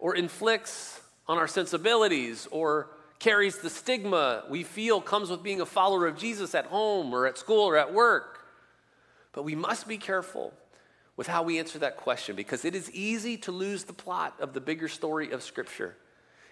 or 0.00 0.16
inflicts 0.16 1.00
on 1.28 1.38
our 1.38 1.46
sensibilities 1.46 2.48
or 2.50 2.88
carries 3.18 3.58
the 3.58 3.70
stigma 3.70 4.44
we 4.48 4.62
feel 4.62 5.00
comes 5.00 5.30
with 5.30 5.42
being 5.42 5.60
a 5.60 5.66
follower 5.66 6.06
of 6.06 6.16
Jesus 6.16 6.54
at 6.54 6.66
home 6.66 7.12
or 7.12 7.26
at 7.26 7.38
school 7.38 7.64
or 7.64 7.76
at 7.76 7.92
work. 7.92 8.46
But 9.32 9.42
we 9.42 9.54
must 9.54 9.88
be 9.88 9.98
careful 9.98 10.52
with 11.16 11.26
how 11.26 11.42
we 11.42 11.58
answer 11.58 11.80
that 11.80 11.96
question 11.96 12.36
because 12.36 12.64
it 12.64 12.74
is 12.74 12.90
easy 12.92 13.36
to 13.38 13.52
lose 13.52 13.84
the 13.84 13.92
plot 13.92 14.34
of 14.40 14.52
the 14.52 14.60
bigger 14.60 14.88
story 14.88 15.32
of 15.32 15.42
Scripture. 15.42 15.96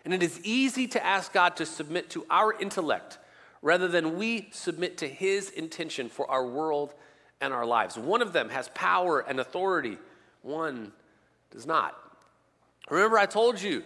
And 0.05 0.13
it 0.13 0.23
is 0.23 0.41
easy 0.45 0.87
to 0.89 1.05
ask 1.05 1.33
God 1.33 1.57
to 1.57 1.67
submit 1.67 2.11
to 2.11 2.27
our 2.31 2.53
intellect 2.53 3.19
rather 3.63 3.89
than 3.89 4.17
we 4.17 4.49
submit 4.53 4.99
to 4.99 5.09
his 5.09 5.51
intention 5.51 6.09
for 6.09 6.31
our 6.31 6.47
world 6.47 6.95
and 7.41 7.53
our 7.53 7.67
lives. 7.67 7.97
One 7.97 8.23
of 8.23 8.33
them 8.33 8.49
has 8.51 8.69
power 8.71 9.21
and 9.21 9.41
authority, 9.41 9.99
one 10.43 10.93
does 11.51 11.67
not. 11.67 11.97
Remember, 12.89 13.19
I 13.19 13.27
told 13.27 13.61
you, 13.61 13.83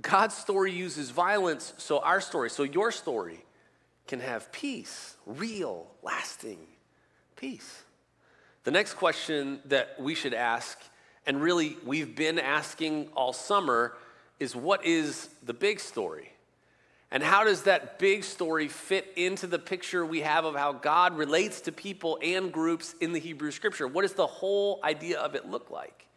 God's 0.00 0.36
story 0.36 0.72
uses 0.72 1.10
violence, 1.10 1.72
so 1.78 2.00
our 2.00 2.20
story, 2.20 2.50
so 2.50 2.62
your 2.64 2.90
story 2.90 3.44
can 4.06 4.20
have 4.20 4.50
peace, 4.52 5.16
real, 5.24 5.86
lasting 6.02 6.58
peace. 7.36 7.82
The 8.64 8.70
next 8.70 8.94
question 8.94 9.60
that 9.66 9.96
we 9.98 10.14
should 10.14 10.34
ask, 10.34 10.78
and 11.26 11.40
really 11.40 11.76
we've 11.84 12.16
been 12.16 12.38
asking 12.38 13.08
all 13.14 13.32
summer, 13.32 13.96
is 14.40 14.56
what 14.56 14.84
is 14.84 15.28
the 15.44 15.54
big 15.54 15.78
story? 15.78 16.30
And 17.10 17.22
how 17.22 17.44
does 17.44 17.62
that 17.62 18.00
big 18.00 18.24
story 18.24 18.66
fit 18.66 19.12
into 19.14 19.46
the 19.46 19.58
picture 19.58 20.04
we 20.04 20.22
have 20.22 20.44
of 20.44 20.56
how 20.56 20.72
God 20.72 21.16
relates 21.16 21.60
to 21.62 21.72
people 21.72 22.18
and 22.20 22.52
groups 22.52 22.94
in 23.00 23.12
the 23.12 23.20
Hebrew 23.20 23.52
scripture? 23.52 23.86
What 23.86 24.02
does 24.02 24.14
the 24.14 24.26
whole 24.26 24.80
idea 24.82 25.20
of 25.20 25.36
it 25.36 25.48
look 25.48 25.70
like? 25.70 26.08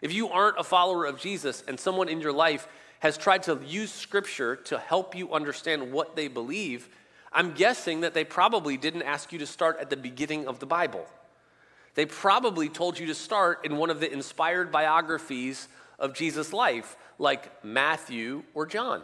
If 0.00 0.12
you 0.12 0.28
aren't 0.28 0.58
a 0.58 0.62
follower 0.62 1.06
of 1.06 1.18
Jesus 1.18 1.64
and 1.66 1.80
someone 1.80 2.08
in 2.08 2.20
your 2.20 2.32
life 2.32 2.68
has 3.00 3.16
tried 3.16 3.44
to 3.44 3.60
use 3.64 3.92
scripture 3.92 4.56
to 4.56 4.78
help 4.78 5.14
you 5.14 5.32
understand 5.32 5.92
what 5.92 6.16
they 6.16 6.28
believe, 6.28 6.88
I'm 7.32 7.52
guessing 7.52 8.00
that 8.00 8.14
they 8.14 8.24
probably 8.24 8.76
didn't 8.76 9.02
ask 9.02 9.32
you 9.32 9.38
to 9.40 9.46
start 9.46 9.78
at 9.80 9.90
the 9.90 9.96
beginning 9.96 10.48
of 10.48 10.58
the 10.58 10.66
Bible. 10.66 11.06
They 11.94 12.06
probably 12.06 12.68
told 12.68 12.98
you 12.98 13.06
to 13.06 13.14
start 13.14 13.64
in 13.66 13.76
one 13.76 13.90
of 13.90 14.00
the 14.00 14.12
inspired 14.12 14.72
biographies 14.72 15.68
of 15.98 16.14
Jesus' 16.14 16.52
life, 16.52 16.96
like 17.18 17.64
Matthew 17.64 18.44
or 18.54 18.66
John. 18.66 19.02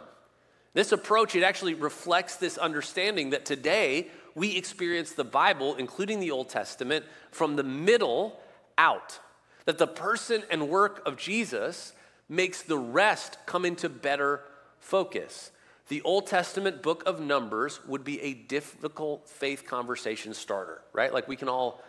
This 0.73 0.91
approach, 0.91 1.35
it 1.35 1.43
actually 1.43 1.73
reflects 1.73 2.35
this 2.35 2.57
understanding 2.57 3.29
that 3.29 3.45
today 3.45 4.07
we 4.33 4.57
experience 4.57 5.13
the 5.13 5.23
Bible, 5.23 5.75
including 5.75 6.19
the 6.19 6.31
Old 6.31 6.49
Testament, 6.49 7.05
from 7.31 7.55
the 7.55 7.63
middle 7.63 8.39
out. 8.77 9.19
That 9.65 9.77
the 9.77 9.87
person 9.87 10.43
and 10.51 10.69
work 10.69 11.01
of 11.05 11.17
Jesus 11.17 11.93
makes 12.27 12.61
the 12.61 12.77
rest 12.77 13.37
come 13.45 13.65
into 13.65 13.89
better 13.89 14.41
focus. 14.79 15.51
The 15.87 16.01
Old 16.01 16.27
Testament 16.27 16.81
book 16.81 17.03
of 17.05 17.19
Numbers 17.19 17.79
would 17.85 18.03
be 18.03 18.19
a 18.21 18.33
difficult 18.33 19.29
faith 19.29 19.65
conversation 19.65 20.33
starter, 20.33 20.81
right? 20.93 21.13
Like 21.13 21.27
we 21.27 21.35
can 21.35 21.49
all 21.49 21.83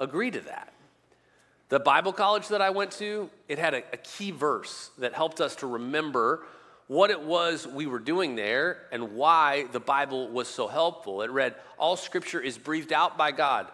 agree 0.00 0.30
to 0.30 0.40
that. 0.40 0.72
The 1.68 1.80
Bible 1.80 2.12
college 2.12 2.48
that 2.48 2.62
I 2.62 2.70
went 2.70 2.92
to, 2.92 3.30
it 3.48 3.58
had 3.58 3.74
a, 3.74 3.82
a 3.92 3.96
key 3.96 4.30
verse 4.30 4.90
that 4.98 5.14
helped 5.14 5.40
us 5.40 5.56
to 5.56 5.66
remember 5.66 6.44
what 6.86 7.10
it 7.10 7.20
was 7.20 7.66
we 7.66 7.86
were 7.86 7.98
doing 7.98 8.36
there 8.36 8.82
and 8.92 9.14
why 9.14 9.66
the 9.72 9.80
Bible 9.80 10.28
was 10.28 10.46
so 10.46 10.68
helpful. 10.68 11.22
It 11.22 11.30
read, 11.30 11.54
All 11.78 11.96
scripture 11.96 12.40
is 12.40 12.58
breathed 12.58 12.92
out 12.92 13.18
by 13.18 13.32
God 13.32 13.66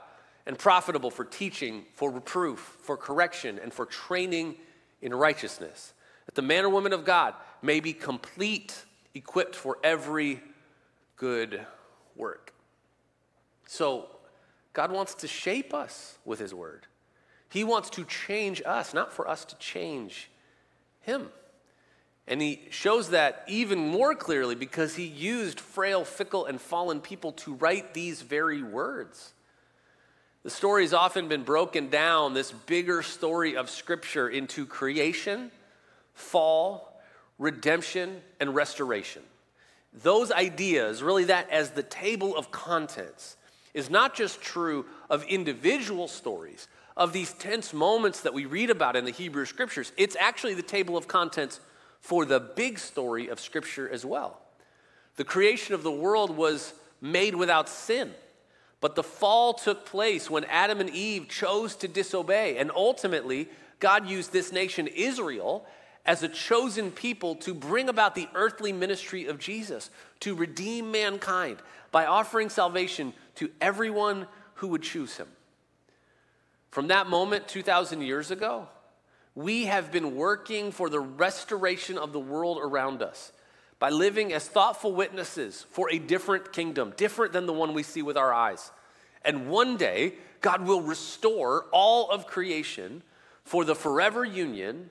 and 0.46 0.58
profitable 0.58 1.10
for 1.10 1.24
teaching, 1.24 1.84
for 1.94 2.10
reproof, 2.10 2.58
for 2.58 2.96
correction, 2.96 3.58
and 3.62 3.72
for 3.72 3.86
training 3.86 4.56
in 5.02 5.14
righteousness, 5.14 5.92
that 6.32 6.40
the 6.40 6.46
man 6.46 6.64
or 6.64 6.70
woman 6.70 6.92
of 6.92 7.04
God 7.04 7.34
may 7.60 7.80
be 7.80 7.92
complete, 7.92 8.84
equipped 9.14 9.54
for 9.54 9.78
every 9.84 10.40
good 11.16 11.60
work. 12.16 12.54
So, 13.66 14.08
God 14.72 14.90
wants 14.90 15.14
to 15.16 15.28
shape 15.28 15.74
us 15.74 16.16
with 16.24 16.38
His 16.38 16.54
word. 16.54 16.86
He 17.50 17.64
wants 17.64 17.90
to 17.90 18.04
change 18.04 18.62
us, 18.64 18.94
not 18.94 19.12
for 19.12 19.28
us 19.28 19.44
to 19.44 19.56
change 19.58 20.30
Him. 21.02 21.28
And 22.26 22.40
he 22.40 22.60
shows 22.70 23.10
that 23.10 23.44
even 23.48 23.78
more 23.78 24.14
clearly 24.14 24.54
because 24.54 24.94
he 24.94 25.04
used 25.04 25.58
frail, 25.58 26.04
fickle, 26.04 26.46
and 26.46 26.60
fallen 26.60 27.00
people 27.00 27.32
to 27.32 27.54
write 27.54 27.94
these 27.94 28.22
very 28.22 28.62
words. 28.62 29.34
The 30.44 30.50
story 30.50 30.84
has 30.84 30.94
often 30.94 31.28
been 31.28 31.42
broken 31.42 31.88
down, 31.88 32.34
this 32.34 32.52
bigger 32.52 33.02
story 33.02 33.56
of 33.56 33.70
Scripture, 33.70 34.28
into 34.28 34.66
creation, 34.66 35.50
fall, 36.14 37.00
redemption, 37.38 38.20
and 38.40 38.54
restoration. 38.54 39.22
Those 39.92 40.32
ideas, 40.32 41.02
really, 41.02 41.24
that 41.24 41.50
as 41.50 41.70
the 41.70 41.82
table 41.82 42.36
of 42.36 42.50
contents, 42.50 43.36
is 43.74 43.90
not 43.90 44.14
just 44.14 44.40
true 44.40 44.86
of 45.10 45.24
individual 45.24 46.08
stories, 46.08 46.68
of 46.96 47.12
these 47.12 47.32
tense 47.32 47.72
moments 47.72 48.20
that 48.20 48.34
we 48.34 48.44
read 48.44 48.70
about 48.70 48.96
in 48.96 49.04
the 49.04 49.10
Hebrew 49.10 49.46
Scriptures. 49.46 49.92
It's 49.96 50.16
actually 50.20 50.54
the 50.54 50.62
table 50.62 50.96
of 50.96 51.08
contents 51.08 51.60
for 52.00 52.24
the 52.24 52.40
big 52.40 52.78
story 52.78 53.28
of 53.28 53.40
Scripture 53.40 53.88
as 53.88 54.04
well. 54.04 54.40
The 55.16 55.24
creation 55.24 55.74
of 55.74 55.82
the 55.82 55.90
world 55.90 56.36
was 56.36 56.74
made 57.00 57.34
without 57.34 57.68
sin, 57.68 58.12
But 58.82 58.96
the 58.96 59.04
fall 59.04 59.54
took 59.54 59.86
place 59.86 60.28
when 60.28 60.44
Adam 60.46 60.80
and 60.80 60.90
Eve 60.90 61.28
chose 61.28 61.76
to 61.76 61.88
disobey. 61.88 62.58
And 62.58 62.70
ultimately, 62.74 63.48
God 63.78 64.08
used 64.08 64.32
this 64.32 64.52
nation, 64.52 64.88
Israel, 64.88 65.64
as 66.04 66.22
a 66.22 66.28
chosen 66.28 66.90
people 66.90 67.36
to 67.36 67.54
bring 67.54 67.88
about 67.88 68.14
the 68.14 68.28
earthly 68.34 68.72
ministry 68.72 69.26
of 69.26 69.38
Jesus, 69.38 69.90
to 70.20 70.34
redeem 70.34 70.90
mankind 70.90 71.58
by 71.90 72.06
offering 72.06 72.48
salvation 72.48 73.12
to 73.36 73.50
everyone 73.60 74.26
who 74.54 74.68
would 74.68 74.82
choose 74.82 75.16
him. 75.16 75.28
From 76.70 76.88
that 76.88 77.06
moment, 77.06 77.48
2,000 77.48 78.00
years 78.00 78.30
ago, 78.30 78.66
we 79.34 79.66
have 79.66 79.92
been 79.92 80.16
working 80.16 80.72
for 80.72 80.88
the 80.88 81.00
restoration 81.00 81.98
of 81.98 82.12
the 82.12 82.20
world 82.20 82.58
around 82.60 83.02
us 83.02 83.32
by 83.78 83.90
living 83.90 84.32
as 84.32 84.46
thoughtful 84.46 84.92
witnesses 84.92 85.66
for 85.70 85.90
a 85.90 85.98
different 85.98 86.52
kingdom, 86.52 86.92
different 86.96 87.32
than 87.32 87.46
the 87.46 87.52
one 87.52 87.74
we 87.74 87.82
see 87.82 88.02
with 88.02 88.16
our 88.16 88.32
eyes. 88.32 88.70
And 89.24 89.48
one 89.48 89.76
day, 89.76 90.14
God 90.40 90.66
will 90.66 90.82
restore 90.82 91.66
all 91.72 92.10
of 92.10 92.26
creation 92.26 93.02
for 93.44 93.64
the 93.64 93.74
forever 93.74 94.24
union 94.24 94.90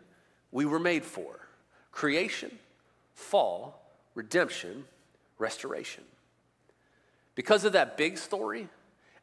we 0.52 0.66
were 0.66 0.80
made 0.80 1.06
for 1.06 1.40
creation, 1.92 2.52
fall, 3.14 3.82
redemption, 4.16 4.86
restoration. 5.38 6.04
Because 7.36 7.66
of 7.66 7.74
that 7.74 7.98
big 7.98 8.18
story 8.18 8.68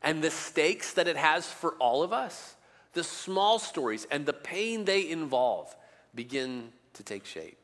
and 0.03 0.23
the 0.23 0.31
stakes 0.31 0.95
that 0.95 1.09
it 1.09 1.17
has 1.17 1.47
for 1.47 1.73
all 1.75 2.03
of 2.03 2.13
us, 2.13 2.57
the 2.93 3.05
small 3.05 3.59
stories 3.59 4.07
and 4.11 4.27
the 4.27 4.33
pain 4.33 4.85
they 4.85 5.09
involve 5.09 5.75
begin 6.15 6.73
to 6.95 7.03
take 7.03 7.25
shape. 7.25 7.59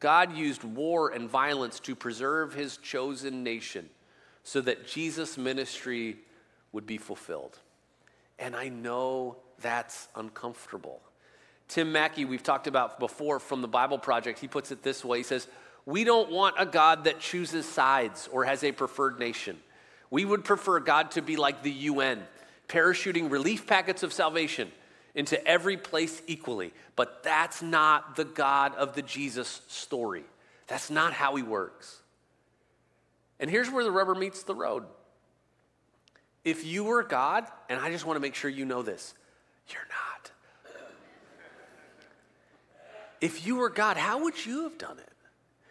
God 0.00 0.36
used 0.36 0.62
war 0.62 1.10
and 1.10 1.28
violence 1.28 1.80
to 1.80 1.96
preserve 1.96 2.54
his 2.54 2.76
chosen 2.76 3.42
nation 3.42 3.88
so 4.44 4.60
that 4.60 4.86
Jesus' 4.86 5.36
ministry 5.36 6.18
would 6.72 6.86
be 6.86 6.98
fulfilled. 6.98 7.58
And 8.38 8.54
I 8.54 8.68
know 8.68 9.36
that's 9.60 10.08
uncomfortable. 10.14 11.00
Tim 11.68 11.92
Mackie, 11.92 12.24
we've 12.24 12.42
talked 12.42 12.66
about 12.66 12.98
before 12.98 13.38
from 13.38 13.60
the 13.60 13.68
Bible 13.68 13.98
Project, 13.98 14.38
he 14.38 14.48
puts 14.48 14.72
it 14.72 14.82
this 14.82 15.04
way 15.04 15.18
He 15.18 15.24
says, 15.24 15.46
We 15.84 16.04
don't 16.04 16.30
want 16.30 16.56
a 16.58 16.66
God 16.66 17.04
that 17.04 17.20
chooses 17.20 17.66
sides 17.66 18.28
or 18.32 18.44
has 18.44 18.64
a 18.64 18.72
preferred 18.72 19.18
nation. 19.18 19.58
We 20.10 20.24
would 20.24 20.44
prefer 20.44 20.80
God 20.80 21.10
to 21.12 21.22
be 21.22 21.36
like 21.36 21.62
the 21.62 21.70
UN, 21.70 22.22
parachuting 22.66 23.30
relief 23.30 23.66
packets 23.66 24.02
of 24.02 24.12
salvation 24.12 24.72
into 25.14 25.44
every 25.46 25.76
place 25.76 26.22
equally. 26.26 26.72
But 26.96 27.22
that's 27.22 27.60
not 27.60 28.16
the 28.16 28.24
God 28.24 28.74
of 28.76 28.94
the 28.94 29.02
Jesus 29.02 29.60
story. 29.68 30.24
That's 30.66 30.90
not 30.90 31.12
how 31.12 31.36
he 31.36 31.42
works. 31.42 32.00
And 33.38 33.50
here's 33.50 33.70
where 33.70 33.84
the 33.84 33.90
rubber 33.90 34.14
meets 34.14 34.42
the 34.42 34.54
road. 34.54 34.84
If 36.44 36.64
you 36.64 36.84
were 36.84 37.02
God, 37.02 37.46
and 37.68 37.78
I 37.80 37.90
just 37.90 38.06
want 38.06 38.16
to 38.16 38.20
make 38.20 38.34
sure 38.34 38.50
you 38.50 38.64
know 38.64 38.82
this, 38.82 39.14
you're 39.68 39.82
not. 39.82 40.07
If 43.20 43.46
you 43.46 43.56
were 43.56 43.70
God, 43.70 43.96
how 43.96 44.22
would 44.22 44.44
you 44.46 44.64
have 44.64 44.78
done 44.78 44.98
it? 44.98 45.12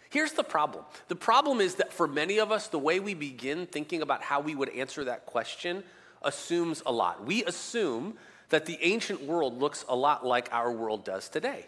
Here's 0.09 0.33
the 0.33 0.43
problem 0.43 0.85
the 1.07 1.15
problem 1.15 1.59
is 1.59 1.75
that 1.75 1.93
for 1.93 2.07
many 2.07 2.39
of 2.39 2.51
us, 2.51 2.67
the 2.67 2.79
way 2.79 2.99
we 2.99 3.13
begin 3.13 3.65
thinking 3.65 4.01
about 4.01 4.21
how 4.21 4.39
we 4.39 4.55
would 4.55 4.69
answer 4.69 5.03
that 5.05 5.25
question 5.25 5.83
assumes 6.21 6.81
a 6.85 6.91
lot. 6.91 7.25
We 7.25 7.43
assume 7.43 8.15
that 8.49 8.65
the 8.65 8.77
ancient 8.81 9.23
world 9.23 9.59
looks 9.59 9.85
a 9.87 9.95
lot 9.95 10.25
like 10.25 10.49
our 10.51 10.71
world 10.71 11.03
does 11.03 11.29
today. 11.29 11.65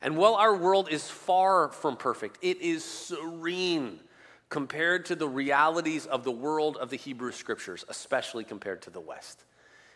And 0.00 0.16
while 0.16 0.34
our 0.34 0.54
world 0.54 0.88
is 0.90 1.08
far 1.08 1.68
from 1.70 1.96
perfect, 1.96 2.38
it 2.42 2.60
is 2.60 2.84
serene 2.84 4.00
compared 4.48 5.06
to 5.06 5.16
the 5.16 5.28
realities 5.28 6.06
of 6.06 6.22
the 6.22 6.30
world 6.30 6.76
of 6.76 6.90
the 6.90 6.96
Hebrew 6.96 7.32
scriptures, 7.32 7.84
especially 7.88 8.44
compared 8.44 8.82
to 8.82 8.90
the 8.90 9.00
West. 9.00 9.42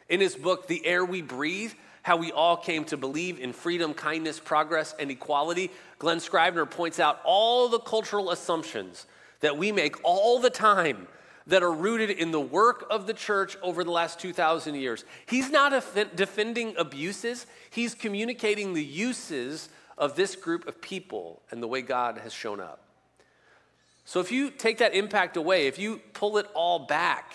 In 0.08 0.20
his 0.20 0.34
book, 0.34 0.66
The 0.66 0.84
Air 0.87 1.04
We 1.04 1.22
Breathe, 1.22 1.75
How 2.09 2.17
We 2.17 2.33
All 2.33 2.57
Came 2.57 2.87
to 2.87 2.97
Believe 2.97 3.38
in 3.38 3.53
Freedom, 3.53 3.93
Kindness, 3.93 4.40
Progress, 4.40 4.94
and 4.99 5.11
Equality, 5.11 5.71
Glen 5.99 6.21
Scrivener 6.21 6.64
points 6.64 6.99
out 6.99 7.21
all 7.23 7.68
the 7.68 7.81
cultural 7.81 8.31
assumptions 8.31 9.05
that 9.40 9.59
we 9.59 9.73
make 9.73 10.03
all 10.05 10.38
the 10.38 10.49
time 10.49 11.07
that 11.49 11.62
are 11.62 11.71
rooted 11.71 12.09
in 12.09 12.31
the 12.31 12.40
work 12.40 12.87
of 12.88 13.07
the 13.07 13.12
church 13.12 13.59
over 13.61 13.85
the 13.85 13.90
last 13.90 14.18
2,000 14.21 14.75
years. 14.75 15.05
He's 15.27 15.51
not 15.51 15.73
defending 16.16 16.75
abuses, 16.79 17.44
he's 17.68 17.94
communicating 17.94 18.73
the 18.73 18.83
uses 18.83 19.68
of 19.99 20.16
this 20.16 20.35
group 20.35 20.66
of 20.66 20.81
people 20.81 21.42
and 21.51 21.62
the 21.62 21.68
way 21.68 21.83
God 21.83 22.16
has 22.16 22.33
shown 22.33 22.59
up. 22.59 22.81
So 24.07 24.21
if 24.21 24.33
you 24.33 24.49
take 24.51 24.79
that 24.79 24.94
impact 24.94 25.37
away, 25.37 25.66
if 25.66 25.79
you 25.79 26.01
pull 26.14 26.38
it 26.38 26.47
all 26.55 26.79
back, 26.79 27.35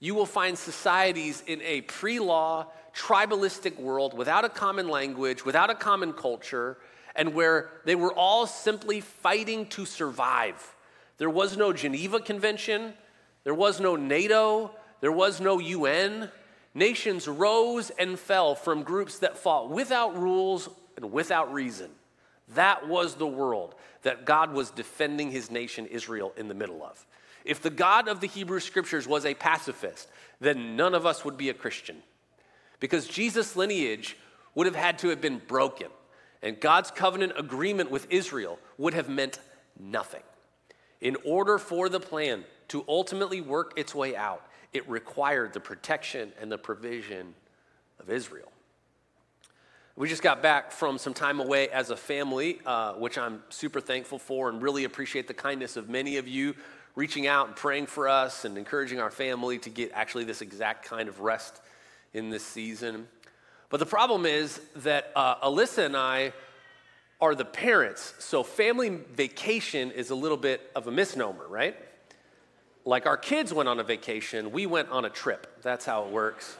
you 0.00 0.14
will 0.14 0.26
find 0.26 0.58
societies 0.58 1.42
in 1.46 1.62
a 1.62 1.80
pre 1.80 2.18
law, 2.18 2.66
tribalistic 2.94 3.78
world 3.78 4.14
without 4.16 4.44
a 4.44 4.48
common 4.48 4.88
language, 4.88 5.44
without 5.44 5.70
a 5.70 5.74
common 5.74 6.12
culture, 6.12 6.78
and 7.14 7.34
where 7.34 7.70
they 7.84 7.94
were 7.94 8.12
all 8.12 8.46
simply 8.46 9.00
fighting 9.00 9.66
to 9.66 9.84
survive. 9.84 10.74
There 11.18 11.30
was 11.30 11.56
no 11.56 11.72
Geneva 11.72 12.20
Convention. 12.20 12.94
There 13.44 13.54
was 13.54 13.80
no 13.80 13.96
NATO, 13.96 14.70
there 15.00 15.12
was 15.12 15.40
no 15.40 15.58
UN. 15.58 16.30
Nations 16.74 17.28
rose 17.28 17.90
and 17.90 18.18
fell 18.18 18.54
from 18.54 18.82
groups 18.82 19.18
that 19.18 19.36
fought 19.36 19.68
without 19.68 20.16
rules 20.16 20.68
and 20.96 21.12
without 21.12 21.52
reason. 21.52 21.90
That 22.54 22.88
was 22.88 23.16
the 23.16 23.26
world 23.26 23.74
that 24.02 24.24
God 24.24 24.52
was 24.52 24.70
defending 24.70 25.30
his 25.30 25.50
nation 25.50 25.86
Israel 25.86 26.32
in 26.36 26.48
the 26.48 26.54
middle 26.54 26.82
of. 26.82 27.04
If 27.44 27.60
the 27.60 27.70
God 27.70 28.08
of 28.08 28.20
the 28.20 28.26
Hebrew 28.26 28.60
scriptures 28.60 29.06
was 29.06 29.26
a 29.26 29.34
pacifist, 29.34 30.08
then 30.40 30.76
none 30.76 30.94
of 30.94 31.04
us 31.04 31.24
would 31.24 31.36
be 31.36 31.50
a 31.50 31.54
Christian. 31.54 32.02
Because 32.82 33.06
Jesus' 33.06 33.54
lineage 33.54 34.16
would 34.56 34.66
have 34.66 34.74
had 34.74 34.98
to 34.98 35.10
have 35.10 35.20
been 35.20 35.40
broken, 35.46 35.86
and 36.42 36.58
God's 36.58 36.90
covenant 36.90 37.34
agreement 37.36 37.92
with 37.92 38.08
Israel 38.10 38.58
would 38.76 38.92
have 38.92 39.08
meant 39.08 39.38
nothing. 39.78 40.24
In 41.00 41.16
order 41.24 41.58
for 41.58 41.88
the 41.88 42.00
plan 42.00 42.44
to 42.68 42.84
ultimately 42.88 43.40
work 43.40 43.74
its 43.76 43.94
way 43.94 44.16
out, 44.16 44.44
it 44.72 44.88
required 44.90 45.52
the 45.52 45.60
protection 45.60 46.32
and 46.40 46.50
the 46.50 46.58
provision 46.58 47.34
of 48.00 48.10
Israel. 48.10 48.50
We 49.94 50.08
just 50.08 50.24
got 50.24 50.42
back 50.42 50.72
from 50.72 50.98
some 50.98 51.14
time 51.14 51.38
away 51.38 51.68
as 51.68 51.90
a 51.90 51.96
family, 51.96 52.58
uh, 52.66 52.94
which 52.94 53.16
I'm 53.16 53.44
super 53.48 53.80
thankful 53.80 54.18
for 54.18 54.48
and 54.48 54.60
really 54.60 54.82
appreciate 54.82 55.28
the 55.28 55.34
kindness 55.34 55.76
of 55.76 55.88
many 55.88 56.16
of 56.16 56.26
you 56.26 56.56
reaching 56.96 57.28
out 57.28 57.46
and 57.46 57.54
praying 57.54 57.86
for 57.86 58.08
us 58.08 58.44
and 58.44 58.58
encouraging 58.58 58.98
our 58.98 59.12
family 59.12 59.58
to 59.60 59.70
get 59.70 59.92
actually 59.94 60.24
this 60.24 60.42
exact 60.42 60.84
kind 60.84 61.08
of 61.08 61.20
rest 61.20 61.61
in 62.14 62.30
this 62.30 62.44
season. 62.44 63.08
But 63.70 63.80
the 63.80 63.86
problem 63.86 64.26
is 64.26 64.60
that 64.76 65.12
uh, 65.16 65.36
Alyssa 65.36 65.86
and 65.86 65.96
I 65.96 66.32
are 67.20 67.34
the 67.34 67.44
parents, 67.44 68.14
so 68.18 68.42
family 68.42 68.88
vacation 68.88 69.90
is 69.92 70.10
a 70.10 70.14
little 70.14 70.36
bit 70.36 70.70
of 70.74 70.88
a 70.88 70.90
misnomer, 70.90 71.46
right? 71.48 71.76
like 72.84 73.06
our 73.06 73.16
kids 73.16 73.52
went 73.52 73.68
on 73.68 73.78
a 73.80 73.84
vacation, 73.84 74.52
we 74.52 74.66
went 74.66 74.88
on 74.90 75.04
a 75.04 75.10
trip. 75.10 75.46
That's 75.62 75.84
how 75.84 76.04
it 76.04 76.10
works. 76.10 76.56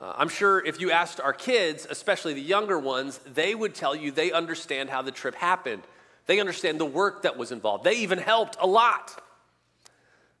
Uh, 0.00 0.12
I'm 0.16 0.28
sure 0.28 0.64
if 0.64 0.80
you 0.80 0.90
asked 0.90 1.20
our 1.20 1.32
kids, 1.32 1.86
especially 1.88 2.34
the 2.34 2.42
younger 2.42 2.78
ones, 2.78 3.18
they 3.32 3.54
would 3.54 3.74
tell 3.74 3.94
you 3.94 4.10
they 4.10 4.32
understand 4.32 4.90
how 4.90 5.02
the 5.02 5.12
trip 5.12 5.34
happened. 5.34 5.82
They 6.26 6.40
understand 6.40 6.80
the 6.80 6.86
work 6.86 7.22
that 7.22 7.36
was 7.36 7.52
involved. 7.52 7.84
They 7.84 7.98
even 7.98 8.18
helped 8.18 8.56
a 8.60 8.66
lot. 8.66 9.22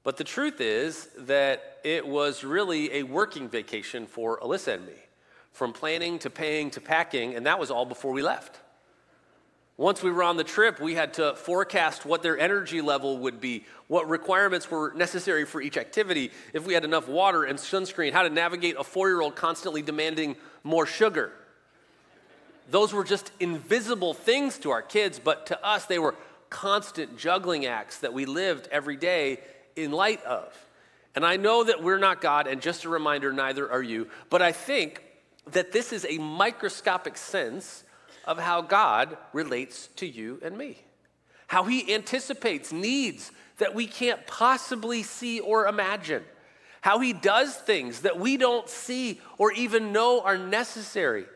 But 0.04 0.18
the 0.18 0.24
truth 0.24 0.60
is 0.60 1.08
that 1.16 1.78
it 1.82 2.06
was 2.06 2.44
really 2.44 2.92
a 2.92 3.02
working 3.02 3.48
vacation 3.48 4.06
for 4.06 4.38
Alyssa 4.38 4.74
and 4.74 4.86
me, 4.86 4.92
from 5.52 5.72
planning 5.72 6.18
to 6.20 6.30
paying 6.30 6.70
to 6.72 6.80
packing, 6.80 7.34
and 7.34 7.46
that 7.46 7.58
was 7.58 7.70
all 7.70 7.86
before 7.86 8.12
we 8.12 8.20
left. 8.20 8.60
Once 9.78 10.02
we 10.02 10.10
were 10.10 10.22
on 10.22 10.36
the 10.36 10.44
trip, 10.44 10.78
we 10.78 10.94
had 10.94 11.14
to 11.14 11.34
forecast 11.34 12.04
what 12.06 12.22
their 12.22 12.38
energy 12.38 12.80
level 12.80 13.18
would 13.18 13.40
be, 13.40 13.64
what 13.88 14.08
requirements 14.08 14.70
were 14.70 14.92
necessary 14.94 15.44
for 15.44 15.60
each 15.60 15.78
activity, 15.78 16.30
if 16.52 16.66
we 16.66 16.74
had 16.74 16.84
enough 16.84 17.08
water 17.08 17.42
and 17.42 17.58
sunscreen, 17.58 18.12
how 18.12 18.22
to 18.22 18.30
navigate 18.30 18.76
a 18.78 18.84
four 18.84 19.08
year 19.08 19.20
old 19.20 19.34
constantly 19.34 19.82
demanding 19.82 20.36
more 20.62 20.86
sugar. 20.86 21.32
Those 22.70 22.92
were 22.92 23.04
just 23.04 23.32
invisible 23.40 24.14
things 24.14 24.58
to 24.58 24.70
our 24.70 24.82
kids, 24.82 25.18
but 25.18 25.46
to 25.46 25.66
us, 25.66 25.86
they 25.86 25.98
were 25.98 26.14
constant 26.50 27.16
juggling 27.18 27.66
acts 27.66 27.98
that 27.98 28.12
we 28.12 28.26
lived 28.26 28.68
every 28.70 28.96
day 28.96 29.40
in 29.76 29.92
light 29.92 30.22
of. 30.24 30.52
And 31.14 31.24
I 31.24 31.36
know 31.36 31.64
that 31.64 31.82
we're 31.82 31.98
not 31.98 32.20
God, 32.20 32.46
and 32.46 32.60
just 32.60 32.84
a 32.84 32.88
reminder, 32.88 33.32
neither 33.32 33.70
are 33.70 33.82
you, 33.82 34.08
but 34.30 34.42
I 34.42 34.52
think 34.52 35.02
that 35.52 35.72
this 35.72 35.92
is 35.92 36.06
a 36.08 36.18
microscopic 36.18 37.16
sense 37.16 37.84
of 38.24 38.38
how 38.38 38.62
God 38.62 39.16
relates 39.32 39.88
to 39.96 40.06
you 40.06 40.40
and 40.42 40.56
me, 40.56 40.78
how 41.46 41.64
He 41.64 41.94
anticipates 41.94 42.72
needs 42.72 43.30
that 43.58 43.74
we 43.74 43.86
can't 43.86 44.26
possibly 44.26 45.02
see 45.02 45.38
or 45.38 45.66
imagine, 45.66 46.24
how 46.80 46.98
He 46.98 47.12
does 47.12 47.54
things 47.54 48.00
that 48.00 48.18
we 48.18 48.36
don't 48.36 48.68
see 48.68 49.20
or 49.38 49.52
even 49.52 49.92
know 49.92 50.22
are 50.22 50.38
necessary 50.38 51.26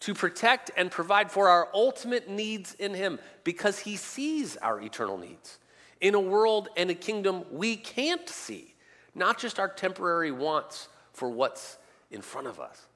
to 0.00 0.14
protect 0.14 0.70
and 0.76 0.90
provide 0.90 1.30
for 1.30 1.48
our 1.48 1.68
ultimate 1.74 2.28
needs 2.28 2.74
in 2.74 2.94
Him 2.94 3.18
because 3.42 3.80
He 3.80 3.96
sees 3.96 4.56
our 4.58 4.80
eternal 4.80 5.18
needs 5.18 5.58
in 6.04 6.14
a 6.14 6.20
world 6.20 6.68
and 6.76 6.90
a 6.90 6.94
kingdom 6.94 7.44
we 7.50 7.76
can't 7.76 8.28
see 8.28 8.74
not 9.14 9.38
just 9.38 9.58
our 9.58 9.68
temporary 9.68 10.30
wants 10.30 10.88
for 11.14 11.30
what's 11.30 11.78
in 12.10 12.20
front 12.20 12.46
of 12.46 12.60
us. 12.60 12.86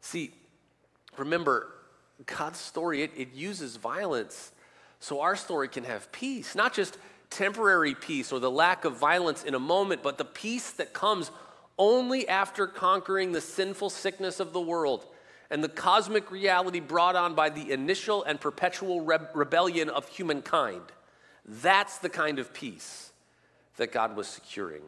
See, 0.00 0.32
remember, 1.18 1.68
God's 2.24 2.58
story, 2.58 3.02
it, 3.02 3.10
it 3.14 3.34
uses 3.34 3.76
violence 3.76 4.52
so 5.00 5.20
our 5.20 5.36
story 5.36 5.68
can 5.68 5.84
have 5.84 6.10
peace, 6.12 6.54
not 6.54 6.72
just 6.72 6.96
temporary 7.28 7.94
peace 7.94 8.32
or 8.32 8.40
the 8.40 8.50
lack 8.50 8.86
of 8.86 8.96
violence 8.96 9.44
in 9.44 9.54
a 9.54 9.58
moment, 9.58 10.02
but 10.02 10.16
the 10.16 10.24
peace 10.24 10.70
that 10.72 10.94
comes 10.94 11.30
only 11.76 12.26
after 12.26 12.66
conquering 12.66 13.32
the 13.32 13.40
sinful 13.42 13.90
sickness 13.90 14.40
of 14.40 14.54
the 14.54 14.60
world 14.60 15.04
and 15.50 15.62
the 15.62 15.68
cosmic 15.68 16.30
reality 16.30 16.80
brought 16.80 17.16
on 17.16 17.34
by 17.34 17.50
the 17.50 17.70
initial 17.70 18.24
and 18.24 18.40
perpetual 18.40 19.02
re- 19.02 19.18
rebellion 19.34 19.90
of 19.90 20.08
humankind. 20.08 20.80
That's 21.46 21.98
the 21.98 22.08
kind 22.08 22.38
of 22.38 22.52
peace 22.52 23.12
that 23.76 23.92
God 23.92 24.16
was 24.16 24.26
securing 24.26 24.82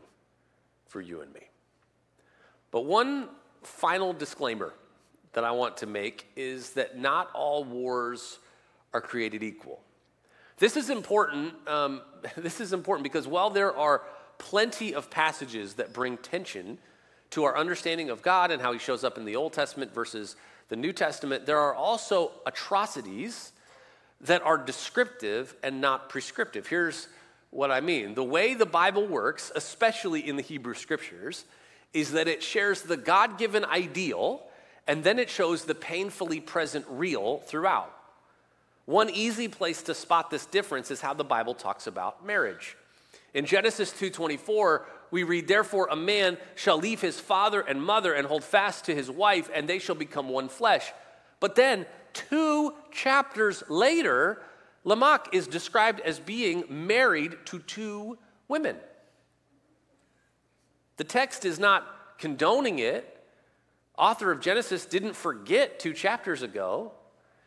for 0.86 1.00
you 1.00 1.20
and 1.20 1.32
me. 1.32 1.42
But 2.70 2.84
one 2.84 3.28
final 3.62 4.12
disclaimer 4.12 4.74
that 5.32 5.44
I 5.44 5.52
want 5.52 5.76
to 5.78 5.86
make 5.86 6.26
is 6.36 6.70
that 6.70 6.98
not 6.98 7.30
all 7.32 7.64
wars 7.64 8.38
are 8.92 9.00
created 9.00 9.42
equal. 9.42 9.80
This 10.58 10.76
is 10.76 10.90
important. 10.90 11.54
Um, 11.68 12.02
this 12.36 12.60
is 12.60 12.72
important 12.72 13.04
because 13.04 13.28
while 13.28 13.50
there 13.50 13.76
are 13.76 14.02
plenty 14.38 14.94
of 14.94 15.10
passages 15.10 15.74
that 15.74 15.92
bring 15.92 16.16
tension 16.16 16.78
to 17.30 17.44
our 17.44 17.56
understanding 17.56 18.10
of 18.10 18.22
God 18.22 18.50
and 18.50 18.60
how 18.60 18.72
He 18.72 18.78
shows 18.78 19.04
up 19.04 19.18
in 19.18 19.24
the 19.24 19.36
Old 19.36 19.52
Testament 19.52 19.94
versus 19.94 20.36
the 20.68 20.76
New 20.76 20.92
Testament, 20.92 21.46
there 21.46 21.58
are 21.58 21.74
also 21.74 22.32
atrocities 22.46 23.52
that 24.22 24.42
are 24.42 24.58
descriptive 24.58 25.54
and 25.62 25.80
not 25.80 26.08
prescriptive. 26.08 26.66
Here's 26.66 27.08
what 27.50 27.70
I 27.70 27.80
mean 27.80 28.14
the 28.14 28.24
way 28.24 28.54
the 28.54 28.66
Bible 28.66 29.06
works, 29.06 29.52
especially 29.54 30.26
in 30.26 30.36
the 30.36 30.42
Hebrew 30.42 30.74
Scriptures, 30.74 31.44
is 31.92 32.12
that 32.12 32.28
it 32.28 32.42
shares 32.42 32.82
the 32.82 32.96
God 32.96 33.38
given 33.38 33.64
ideal 33.64 34.42
and 34.86 35.04
then 35.04 35.18
it 35.18 35.28
shows 35.28 35.64
the 35.64 35.74
painfully 35.74 36.40
present 36.40 36.86
real 36.88 37.38
throughout. 37.38 37.94
One 38.86 39.10
easy 39.10 39.48
place 39.48 39.82
to 39.82 39.94
spot 39.94 40.30
this 40.30 40.46
difference 40.46 40.90
is 40.90 41.02
how 41.02 41.12
the 41.12 41.24
Bible 41.24 41.54
talks 41.54 41.86
about 41.86 42.24
marriage. 42.24 42.74
In 43.34 43.44
Genesis 43.44 43.92
2:24, 43.92 44.86
we 45.10 45.22
read, 45.22 45.46
"Therefore 45.46 45.88
a 45.90 45.96
man 45.96 46.38
shall 46.54 46.78
leave 46.78 47.02
his 47.02 47.20
father 47.20 47.60
and 47.60 47.82
mother 47.82 48.14
and 48.14 48.26
hold 48.26 48.42
fast 48.42 48.86
to 48.86 48.94
his 48.94 49.10
wife, 49.10 49.50
and 49.52 49.68
they 49.68 49.78
shall 49.78 49.94
become 49.94 50.30
one 50.30 50.48
flesh." 50.48 50.90
But 51.38 51.54
then, 51.54 51.86
two 52.12 52.74
chapters 52.90 53.62
later, 53.68 54.42
Lamech 54.84 55.28
is 55.32 55.46
described 55.46 56.00
as 56.00 56.18
being 56.18 56.64
married 56.68 57.36
to 57.46 57.58
two 57.60 58.18
women. 58.48 58.76
The 60.96 61.04
text 61.04 61.44
is 61.44 61.58
not 61.58 62.18
condoning 62.18 62.78
it. 62.78 63.14
Author 63.96 64.30
of 64.30 64.40
Genesis 64.40 64.84
didn't 64.84 65.14
forget 65.14 65.78
two 65.78 65.92
chapters 65.92 66.42
ago. 66.42 66.92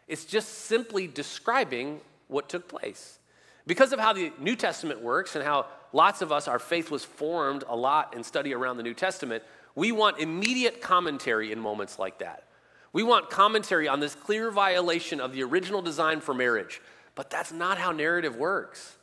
It's 0.08 0.26
just 0.26 0.50
simply 0.66 1.08
describing 1.08 2.02
what 2.28 2.50
took 2.50 2.68
place. 2.68 3.20
Because 3.68 3.94
of 3.94 4.00
how 4.00 4.14
the 4.14 4.32
New 4.40 4.56
Testament 4.56 5.02
works 5.02 5.36
and 5.36 5.44
how 5.44 5.68
lots 5.94 6.22
of 6.22 6.32
us, 6.32 6.48
our 6.48 6.60
faith 6.60 6.92
was 6.92 7.04
formed 7.04 7.64
a 7.68 7.76
lot 7.76 8.16
in 8.16 8.24
study 8.24 8.54
around 8.54 8.78
the 8.78 8.84
New 8.84 8.94
Testament, 8.94 9.44
we 9.76 9.92
want 9.92 10.20
immediate 10.20 10.82
commentary 10.82 11.52
in 11.52 11.60
moments 11.60 12.00
like 12.00 12.20
that. 12.20 12.48
We 12.94 13.04
want 13.04 13.30
commentary 13.30 13.88
on 13.88 14.00
this 14.00 14.16
clear 14.16 14.52
violation 14.52 15.22
of 15.22 15.34
the 15.34 15.44
original 15.44 15.82
design 15.82 16.20
for 16.20 16.34
marriage. 16.34 16.82
But 17.16 17.30
that's 17.30 17.52
not 17.52 17.78
how 17.78 17.92
narrative 17.92 18.36
works. 18.36 18.98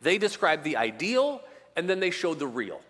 They 0.00 0.18
describe 0.18 0.62
the 0.62 0.76
ideal 0.76 1.40
and 1.76 1.88
then 1.88 2.00
they 2.00 2.10
show 2.10 2.34
the 2.34 2.46
real. 2.46 2.80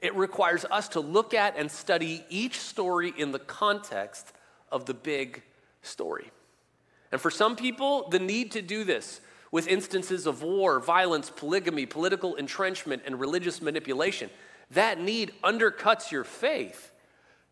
It 0.00 0.14
requires 0.16 0.64
us 0.64 0.88
to 0.90 1.00
look 1.00 1.34
at 1.34 1.56
and 1.56 1.70
study 1.70 2.24
each 2.28 2.58
story 2.58 3.12
in 3.16 3.32
the 3.32 3.38
context 3.38 4.32
of 4.70 4.86
the 4.86 4.94
big 4.94 5.42
story. 5.82 6.30
And 7.10 7.20
for 7.20 7.30
some 7.30 7.56
people, 7.56 8.08
the 8.08 8.18
need 8.18 8.52
to 8.52 8.62
do 8.62 8.84
this 8.84 9.20
with 9.50 9.68
instances 9.68 10.26
of 10.26 10.42
war, 10.42 10.80
violence, 10.80 11.30
polygamy, 11.30 11.86
political 11.86 12.34
entrenchment, 12.36 13.02
and 13.04 13.20
religious 13.20 13.60
manipulation, 13.60 14.30
that 14.70 14.98
need 14.98 15.32
undercuts 15.44 16.10
your 16.10 16.24
faith. 16.24 16.90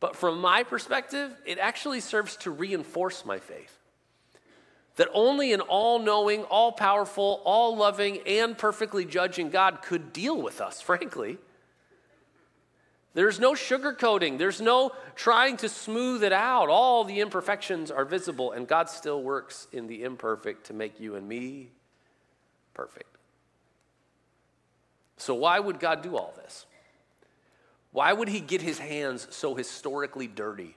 But 0.00 0.16
from 0.16 0.40
my 0.40 0.62
perspective, 0.62 1.34
it 1.44 1.58
actually 1.58 2.00
serves 2.00 2.36
to 2.38 2.50
reinforce 2.50 3.24
my 3.24 3.38
faith. 3.38 3.76
That 4.96 5.08
only 5.12 5.52
an 5.52 5.60
all 5.60 5.98
knowing, 5.98 6.42
all 6.44 6.72
powerful, 6.72 7.42
all 7.44 7.76
loving, 7.76 8.18
and 8.26 8.56
perfectly 8.56 9.04
judging 9.04 9.50
God 9.50 9.82
could 9.82 10.12
deal 10.12 10.40
with 10.40 10.60
us, 10.60 10.80
frankly. 10.80 11.38
There's 13.12 13.40
no 13.40 13.52
sugarcoating. 13.52 14.38
There's 14.38 14.60
no 14.60 14.92
trying 15.16 15.56
to 15.58 15.68
smooth 15.68 16.22
it 16.22 16.32
out. 16.32 16.68
All 16.68 17.04
the 17.04 17.20
imperfections 17.20 17.90
are 17.90 18.04
visible, 18.04 18.52
and 18.52 18.68
God 18.68 18.88
still 18.88 19.22
works 19.22 19.66
in 19.72 19.86
the 19.86 20.04
imperfect 20.04 20.66
to 20.66 20.72
make 20.72 21.00
you 21.00 21.16
and 21.16 21.28
me 21.28 21.70
perfect. 22.72 23.16
So, 25.16 25.34
why 25.34 25.58
would 25.58 25.80
God 25.80 26.02
do 26.02 26.16
all 26.16 26.32
this? 26.36 26.66
Why 27.92 28.12
would 28.12 28.28
He 28.28 28.40
get 28.40 28.62
His 28.62 28.78
hands 28.78 29.26
so 29.30 29.54
historically 29.54 30.26
dirty 30.26 30.76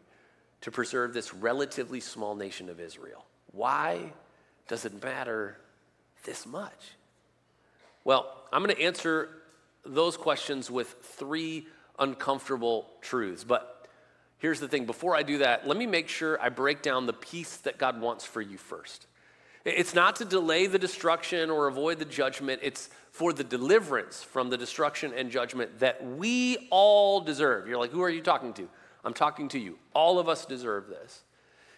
to 0.62 0.71
preserve 0.71 1.13
this 1.13 1.34
relatively 1.34 1.99
small 1.99 2.36
nation 2.36 2.69
of 2.69 2.80
Israel? 2.80 3.26
Why 3.52 4.13
does 4.67 4.86
it 4.86 5.04
matter 5.04 5.58
this 6.23 6.45
much? 6.45 6.95
Well, 8.04 8.43
I'm 8.52 8.63
going 8.63 8.76
to 8.76 8.82
answer 8.82 9.30
those 9.86 10.17
questions 10.17 10.71
with 10.71 10.95
three 11.02 11.67
uncomfortable 11.99 12.88
truths. 13.02 13.43
But 13.43 13.88
here's 14.38 14.60
the 14.60 14.67
thing 14.67 14.86
before 14.86 15.15
I 15.15 15.23
do 15.23 15.39
that, 15.39 15.67
let 15.67 15.78
me 15.78 15.86
make 15.86 16.08
sure 16.08 16.41
I 16.41 16.49
break 16.49 16.82
down 16.82 17.06
the 17.06 17.13
peace 17.13 17.58
that 17.58 17.78
God 17.78 18.02
wants 18.02 18.26
for 18.26 18.41
you 18.41 18.58
first. 18.58 19.08
It's 19.65 19.93
not 19.93 20.17
to 20.17 20.26
delay 20.26 20.67
the 20.67 20.80
destruction 20.80 21.49
or 21.49 21.67
avoid 21.67 21.99
the 21.99 22.06
judgment, 22.06 22.60
it's 22.63 22.89
for 23.12 23.32
the 23.32 23.43
deliverance 23.43 24.21
from 24.21 24.49
the 24.49 24.58
destruction 24.58 25.13
and 25.15 25.32
judgment 25.32 25.80
that 25.80 26.04
we 26.04 26.67
all 26.69 27.21
deserve. 27.21 27.67
You're 27.67 27.78
like, 27.78 27.91
who 27.91 28.02
are 28.02 28.10
you 28.10 28.21
talking 28.21 28.54
to? 28.54 28.67
I'm 29.06 29.13
talking 29.13 29.47
to 29.49 29.60
you. 29.60 29.78
All 29.93 30.19
of 30.19 30.28
us 30.28 30.45
deserve 30.45 30.88
this. 30.88 31.23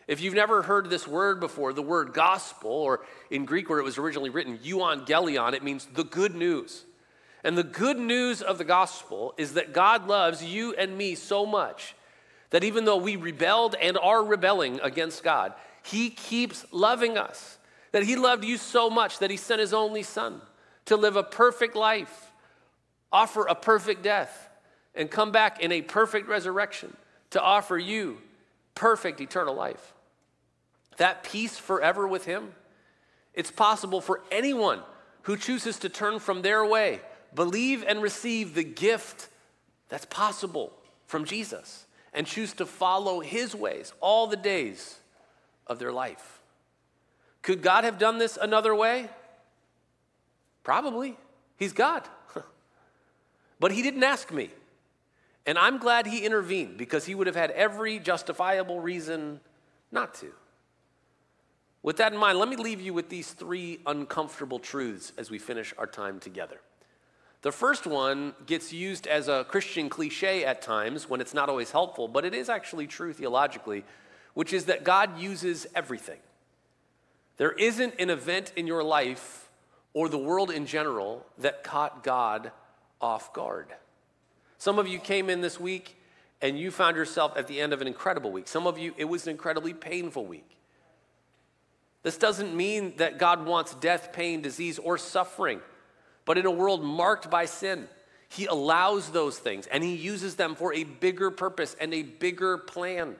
If 0.08 0.22
you've 0.22 0.36
never 0.36 0.62
heard 0.62 0.90
this 0.90 1.08
word 1.08 1.40
before, 1.40 1.74
the 1.74 1.82
word 1.82 2.14
gospel, 2.14 2.72
or 2.72 3.02
in 3.32 3.46
Greek 3.46 3.70
where 3.70 3.80
it 3.80 3.84
was 3.84 3.98
originally 3.98 4.30
written, 4.30 4.60
euangelion, 4.60 5.54
it 5.54 5.64
means 5.64 5.88
the 5.88 6.04
good 6.04 6.36
news. 6.36 6.86
And 7.44 7.58
the 7.58 7.64
good 7.64 8.00
news 8.00 8.42
of 8.42 8.58
the 8.58 8.64
gospel 8.64 9.34
is 9.38 9.54
that 9.54 9.74
God 9.74 10.08
loves 10.08 10.44
you 10.44 10.74
and 10.74 10.98
me 10.98 11.16
so 11.16 11.46
much 11.46 11.96
that 12.52 12.64
even 12.64 12.86
though 12.86 12.98
we 12.98 13.16
rebelled 13.16 13.76
and 13.82 13.98
are 13.98 14.24
rebelling 14.24 14.80
against 14.82 15.24
God, 15.24 15.54
He 15.84 16.10
keeps 16.10 16.66
loving 16.72 17.18
us. 17.18 17.58
That 17.96 18.04
He 18.04 18.18
loved 18.18 18.44
you 18.44 18.58
so 18.58 18.90
much 18.90 19.20
that 19.20 19.32
He 19.32 19.38
sent 19.38 19.62
His 19.62 19.74
only 19.74 20.04
Son 20.04 20.42
to 20.84 20.98
live 20.98 21.16
a 21.16 21.24
perfect 21.24 21.78
life, 21.78 22.34
offer 23.10 23.46
a 23.46 23.56
perfect 23.56 24.04
death, 24.04 24.50
and 24.94 25.10
come 25.10 25.32
back 25.32 25.62
in 25.62 25.72
a 25.72 25.82
perfect 25.82 26.28
resurrection 26.28 26.98
to 27.30 27.42
offer 27.42 27.78
you 27.78 28.18
perfect 28.76 29.22
eternal 29.22 29.56
life. 29.56 29.94
That 30.98 31.24
peace 31.24 31.58
forever 31.58 32.06
with 32.06 32.26
Him, 32.26 32.52
it's 33.34 33.50
possible 33.50 34.02
for 34.02 34.22
anyone 34.30 34.82
who 35.22 35.38
chooses 35.38 35.80
to 35.80 35.88
turn 35.88 36.20
from 36.20 36.42
their 36.42 36.66
way 36.66 37.00
believe 37.34 37.82
and 37.88 38.02
receive 38.02 38.56
the 38.56 38.66
gift 38.66 39.30
that's 39.88 40.06
possible 40.08 40.74
from 41.08 41.24
Jesus 41.24 41.86
and 42.14 42.28
choose 42.28 42.52
to 42.56 42.66
follow 42.66 43.22
his 43.22 43.56
ways 43.56 43.94
all 44.02 44.28
the 44.28 44.36
days 44.36 45.00
of 45.66 45.80
their 45.80 45.94
life. 45.94 46.35
Could 47.46 47.62
God 47.62 47.84
have 47.84 48.00
done 48.00 48.18
this 48.18 48.40
another 48.42 48.74
way? 48.74 49.08
Probably. 50.64 51.16
He's 51.58 51.74
God. 51.74 52.02
but 53.60 53.72
he 53.72 53.84
didn't 53.84 54.04
ask 54.04 54.34
me. 54.34 54.50
And 55.46 55.56
I'm 55.60 55.78
glad 55.78 56.08
he 56.08 56.26
intervened 56.26 56.80
because 56.80 57.06
he 57.06 57.14
would 57.14 57.28
have 57.28 57.36
had 57.36 57.52
every 57.52 58.00
justifiable 58.00 58.80
reason 58.80 59.42
not 59.92 60.16
to. 60.16 60.32
With 61.84 61.98
that 61.98 62.14
in 62.14 62.18
mind, 62.18 62.40
let 62.40 62.50
me 62.50 62.56
leave 62.56 62.82
you 62.82 62.96
with 62.96 63.10
these 63.10 63.32
three 63.32 63.80
uncomfortable 63.86 64.58
truths 64.58 65.14
as 65.16 65.30
we 65.30 65.38
finish 65.38 65.72
our 65.78 65.86
time 65.86 66.20
together. 66.20 66.60
The 67.44 67.52
first 67.52 67.86
one 67.86 68.34
gets 68.48 68.74
used 68.74 69.06
as 69.06 69.28
a 69.28 69.46
Christian 69.48 69.88
cliche 69.88 70.44
at 70.46 70.64
times 70.64 71.08
when 71.08 71.22
it's 71.22 71.36
not 71.36 71.50
always 71.50 71.70
helpful, 71.70 72.08
but 72.08 72.26
it 72.26 72.34
is 72.34 72.50
actually 72.50 72.88
true 72.88 73.14
theologically, 73.14 73.86
which 74.34 74.52
is 74.52 74.66
that 74.66 74.84
God 74.84 75.20
uses 75.20 75.68
everything. 75.76 76.18
There 77.38 77.52
isn't 77.52 77.96
an 78.00 78.10
event 78.10 78.54
in 78.56 78.68
your 78.68 78.84
life 78.84 79.50
or 79.94 80.10
the 80.10 80.18
world 80.18 80.52
in 80.52 80.66
general 80.66 81.26
that 81.40 81.64
caught 81.64 82.04
God 82.04 82.52
off 83.02 83.34
guard. 83.34 83.68
Some 84.58 84.80
of 84.80 84.88
you 84.88 85.00
came 85.00 85.30
in 85.30 85.42
this 85.42 85.60
week 85.60 85.98
and 86.42 86.60
you 86.60 86.72
found 86.72 86.96
yourself 86.96 87.38
at 87.38 87.48
the 87.48 87.60
end 87.60 87.74
of 87.74 87.82
an 87.82 87.88
incredible 87.88 88.32
week. 88.32 88.48
Some 88.48 88.68
of 88.68 88.78
you, 88.78 88.94
it 88.98 89.06
was 89.06 89.26
an 89.28 89.32
incredibly 89.32 89.74
painful 89.74 90.26
week. 90.26 90.50
This 92.04 92.18
doesn't 92.18 92.56
mean 92.56 92.94
that 92.98 93.18
God 93.18 93.46
wants 93.46 93.74
death, 93.76 94.14
pain, 94.14 94.42
disease, 94.42 94.78
or 94.78 94.98
suffering. 94.98 95.60
But 96.24 96.38
in 96.38 96.46
a 96.46 96.52
world 96.52 96.84
marked 96.84 97.30
by 97.30 97.46
sin, 97.46 97.88
He 98.30 98.46
allows 98.46 99.10
those 99.10 99.38
things 99.40 99.66
and 99.68 99.84
He 99.84 99.96
uses 99.96 100.36
them 100.36 100.56
for 100.56 100.74
a 100.74 100.84
bigger 100.84 101.32
purpose 101.32 101.76
and 101.80 101.94
a 101.94 102.04
bigger 102.04 102.58
plan. 102.58 103.16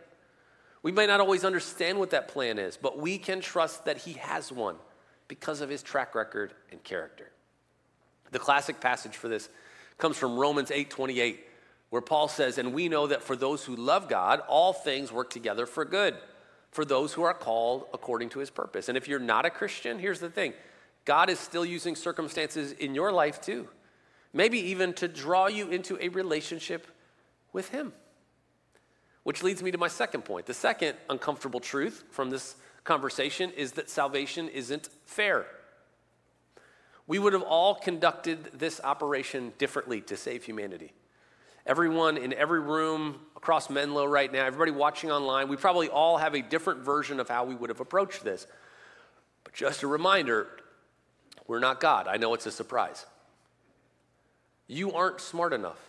We 0.86 0.92
might 0.92 1.08
not 1.08 1.20
always 1.20 1.44
understand 1.44 1.98
what 1.98 2.12
that 2.12 2.28
plan 2.28 2.60
is, 2.60 2.78
but 2.78 3.00
we 3.00 3.18
can 3.18 3.42
trust 3.42 3.86
that 3.86 3.98
He 3.98 4.14
has 4.14 4.52
one 4.52 4.76
because 5.28 5.62
of 5.62 5.68
His 5.68 5.82
track 5.82 6.14
record 6.14 6.54
and 6.72 6.84
character. 6.84 7.32
The 8.30 8.38
classic 8.38 8.80
passage 8.80 9.18
for 9.18 9.28
this 9.28 9.50
comes 9.98 10.16
from 10.16 10.38
Romans 10.38 10.70
8 10.70 10.92
28, 10.92 11.44
where 11.90 12.04
Paul 12.04 12.28
says, 12.28 12.60
And 12.60 12.72
we 12.72 12.88
know 12.88 13.08
that 13.08 13.24
for 13.24 13.36
those 13.36 13.66
who 13.66 13.76
love 13.76 14.08
God, 14.08 14.42
all 14.48 14.74
things 14.74 15.12
work 15.12 15.32
together 15.32 15.66
for 15.66 15.86
good, 15.86 16.14
for 16.70 16.86
those 16.86 17.14
who 17.14 17.24
are 17.24 17.34
called 17.34 17.86
according 17.92 18.30
to 18.30 18.40
His 18.40 18.52
purpose. 18.52 18.88
And 18.88 18.96
if 18.96 19.08
you're 19.08 19.18
not 19.18 19.48
a 19.48 19.50
Christian, 19.50 19.98
here's 19.98 20.20
the 20.20 20.30
thing 20.30 20.54
God 21.04 21.32
is 21.32 21.40
still 21.40 21.66
using 21.66 21.96
circumstances 21.96 22.74
in 22.74 22.94
your 22.94 23.12
life 23.12 23.42
too 23.42 23.68
maybe 24.34 24.60
even 24.60 24.94
to 24.94 25.08
draw 25.08 25.48
you 25.48 25.68
into 25.70 25.98
a 26.00 26.10
relationship 26.10 26.86
with 27.54 27.70
Him. 27.70 27.92
Which 29.26 29.42
leads 29.42 29.64
me 29.64 29.72
to 29.72 29.78
my 29.80 29.88
second 29.88 30.24
point. 30.24 30.46
The 30.46 30.54
second 30.54 30.96
uncomfortable 31.10 31.60
truth 31.60 32.04
from 32.12 32.30
this 32.30 32.56
conversation 32.84 33.50
is 33.58 33.72
that 33.72 33.90
salvation 33.90 34.48
isn't 34.50 34.88
fair. 35.06 35.48
We 37.08 37.18
would 37.18 37.34
have 37.34 37.42
all 37.42 37.74
conducted 37.74 38.52
this 38.54 38.80
operation 38.84 39.52
differently 39.58 40.02
to 40.02 40.16
save 40.16 40.44
humanity. 40.44 40.94
Everyone 41.66 42.18
in 42.18 42.34
every 42.34 42.60
room 42.60 43.20
across 43.36 43.68
Menlo 43.68 44.06
right 44.06 44.32
now, 44.32 44.46
everybody 44.46 44.70
watching 44.70 45.12
online, 45.12 45.48
we 45.48 45.56
probably 45.56 45.90
all 45.90 46.18
have 46.18 46.36
a 46.36 46.44
different 46.44 46.82
version 46.82 47.20
of 47.20 47.28
how 47.28 47.46
we 47.46 47.56
would 47.56 47.72
have 47.72 47.80
approached 47.80 48.24
this. 48.24 48.46
But 49.44 49.54
just 49.54 49.82
a 49.82 49.88
reminder 49.88 50.46
we're 51.48 51.58
not 51.58 51.80
God. 51.80 52.08
I 52.08 52.18
know 52.18 52.36
it's 52.36 52.46
a 52.46 52.52
surprise. 52.52 53.08
You 54.68 54.94
aren't 54.94 55.20
smart 55.20 55.52
enough. 55.52 55.80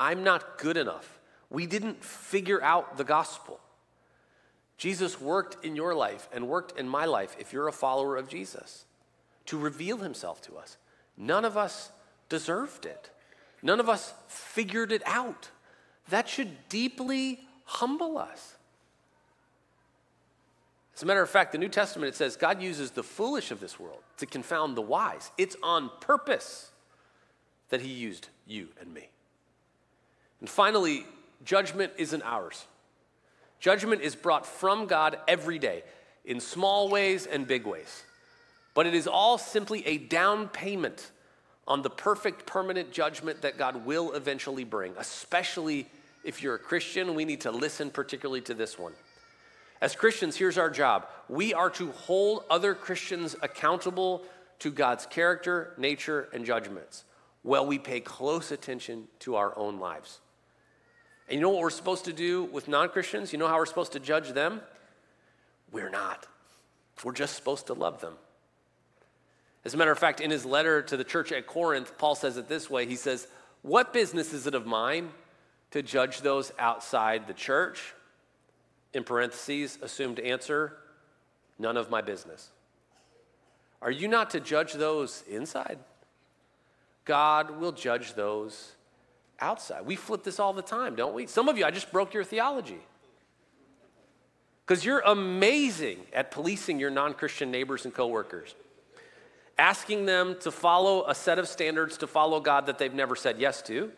I'm 0.00 0.24
not 0.24 0.58
good 0.58 0.76
enough. 0.76 1.19
We 1.50 1.66
didn't 1.66 2.04
figure 2.04 2.62
out 2.62 2.96
the 2.96 3.04
gospel. 3.04 3.60
Jesus 4.78 5.20
worked 5.20 5.62
in 5.64 5.76
your 5.76 5.94
life 5.94 6.28
and 6.32 6.48
worked 6.48 6.78
in 6.78 6.88
my 6.88 7.04
life, 7.04 7.36
if 7.38 7.52
you're 7.52 7.68
a 7.68 7.72
follower 7.72 8.16
of 8.16 8.28
Jesus, 8.28 8.86
to 9.46 9.58
reveal 9.58 9.98
himself 9.98 10.40
to 10.42 10.56
us. 10.56 10.78
None 11.18 11.44
of 11.44 11.56
us 11.56 11.90
deserved 12.28 12.86
it, 12.86 13.10
none 13.62 13.80
of 13.80 13.88
us 13.88 14.14
figured 14.28 14.92
it 14.92 15.02
out. 15.04 15.50
That 16.08 16.28
should 16.28 16.68
deeply 16.68 17.40
humble 17.64 18.16
us. 18.16 18.56
As 20.96 21.02
a 21.02 21.06
matter 21.06 21.22
of 21.22 21.30
fact, 21.30 21.52
the 21.52 21.58
New 21.58 21.68
Testament 21.68 22.08
it 22.08 22.16
says 22.16 22.36
God 22.36 22.62
uses 22.62 22.90
the 22.90 23.02
foolish 23.02 23.50
of 23.50 23.60
this 23.60 23.78
world 23.78 24.00
to 24.18 24.26
confound 24.26 24.76
the 24.76 24.82
wise. 24.82 25.30
It's 25.38 25.56
on 25.62 25.90
purpose 26.00 26.70
that 27.70 27.80
he 27.80 27.88
used 27.88 28.28
you 28.46 28.68
and 28.80 28.92
me. 28.92 29.08
And 30.40 30.48
finally, 30.48 31.06
judgment 31.44 31.92
isn't 31.96 32.22
ours. 32.22 32.66
Judgment 33.58 34.02
is 34.02 34.14
brought 34.14 34.46
from 34.46 34.86
God 34.86 35.18
every 35.28 35.58
day 35.58 35.82
in 36.24 36.40
small 36.40 36.88
ways 36.88 37.26
and 37.26 37.46
big 37.46 37.66
ways. 37.66 38.04
But 38.74 38.86
it 38.86 38.94
is 38.94 39.06
all 39.06 39.36
simply 39.36 39.86
a 39.86 39.98
down 39.98 40.48
payment 40.48 41.10
on 41.66 41.82
the 41.82 41.90
perfect 41.90 42.46
permanent 42.46 42.92
judgment 42.92 43.42
that 43.42 43.58
God 43.58 43.84
will 43.84 44.12
eventually 44.12 44.64
bring, 44.64 44.94
especially 44.98 45.86
if 46.24 46.42
you're 46.42 46.54
a 46.54 46.58
Christian. 46.58 47.14
We 47.14 47.24
need 47.24 47.42
to 47.42 47.50
listen 47.50 47.90
particularly 47.90 48.40
to 48.42 48.54
this 48.54 48.78
one. 48.78 48.92
As 49.80 49.96
Christians, 49.96 50.36
here's 50.36 50.58
our 50.58 50.70
job 50.70 51.06
we 51.28 51.54
are 51.54 51.70
to 51.70 51.90
hold 51.92 52.44
other 52.50 52.74
Christians 52.74 53.36
accountable 53.42 54.24
to 54.60 54.70
God's 54.70 55.06
character, 55.06 55.72
nature, 55.78 56.28
and 56.32 56.44
judgments 56.44 57.04
while 57.42 57.66
we 57.66 57.78
pay 57.78 58.00
close 58.00 58.52
attention 58.52 59.08
to 59.20 59.36
our 59.36 59.56
own 59.56 59.78
lives. 59.78 60.20
And 61.30 61.38
you 61.38 61.42
know 61.42 61.50
what 61.50 61.60
we're 61.60 61.70
supposed 61.70 62.06
to 62.06 62.12
do 62.12 62.44
with 62.44 62.66
non 62.66 62.88
Christians? 62.88 63.32
You 63.32 63.38
know 63.38 63.46
how 63.46 63.56
we're 63.56 63.66
supposed 63.66 63.92
to 63.92 64.00
judge 64.00 64.30
them? 64.30 64.60
We're 65.70 65.88
not. 65.88 66.26
We're 67.04 67.12
just 67.12 67.36
supposed 67.36 67.68
to 67.68 67.74
love 67.74 68.00
them. 68.00 68.14
As 69.64 69.72
a 69.72 69.76
matter 69.76 69.92
of 69.92 69.98
fact, 69.98 70.20
in 70.20 70.30
his 70.30 70.44
letter 70.44 70.82
to 70.82 70.96
the 70.96 71.04
church 71.04 71.30
at 71.30 71.46
Corinth, 71.46 71.96
Paul 71.98 72.16
says 72.16 72.36
it 72.36 72.48
this 72.48 72.68
way 72.68 72.84
He 72.86 72.96
says, 72.96 73.28
What 73.62 73.92
business 73.92 74.32
is 74.32 74.48
it 74.48 74.54
of 74.54 74.66
mine 74.66 75.10
to 75.70 75.82
judge 75.82 76.22
those 76.22 76.52
outside 76.58 77.28
the 77.28 77.34
church? 77.34 77.94
In 78.92 79.04
parentheses, 79.04 79.78
assumed 79.82 80.18
answer, 80.18 80.76
none 81.60 81.76
of 81.76 81.90
my 81.90 82.00
business. 82.00 82.48
Are 83.80 83.90
you 83.90 84.08
not 84.08 84.30
to 84.30 84.40
judge 84.40 84.72
those 84.72 85.22
inside? 85.30 85.78
God 87.04 87.60
will 87.60 87.70
judge 87.70 88.14
those 88.14 88.72
outside. 89.40 89.86
We 89.86 89.96
flip 89.96 90.24
this 90.24 90.38
all 90.38 90.52
the 90.52 90.62
time, 90.62 90.94
don't 90.94 91.14
we? 91.14 91.26
Some 91.26 91.48
of 91.48 91.58
you, 91.58 91.64
I 91.64 91.70
just 91.70 91.90
broke 91.92 92.14
your 92.14 92.24
theology. 92.24 92.80
Because 94.66 94.84
you're 94.84 95.00
amazing 95.00 95.98
at 96.12 96.30
policing 96.30 96.78
your 96.78 96.90
non 96.90 97.14
Christian 97.14 97.50
neighbors 97.50 97.84
and 97.84 97.92
coworkers, 97.92 98.54
asking 99.58 100.06
them 100.06 100.36
to 100.42 100.50
follow 100.50 101.04
a 101.08 101.14
set 101.14 101.38
of 101.38 101.48
standards 101.48 101.98
to 101.98 102.06
follow 102.06 102.40
God 102.40 102.66
that 102.66 102.78
they've 102.78 102.94
never 102.94 103.16
said 103.16 103.40
yes 103.40 103.62
to. 103.62 103.90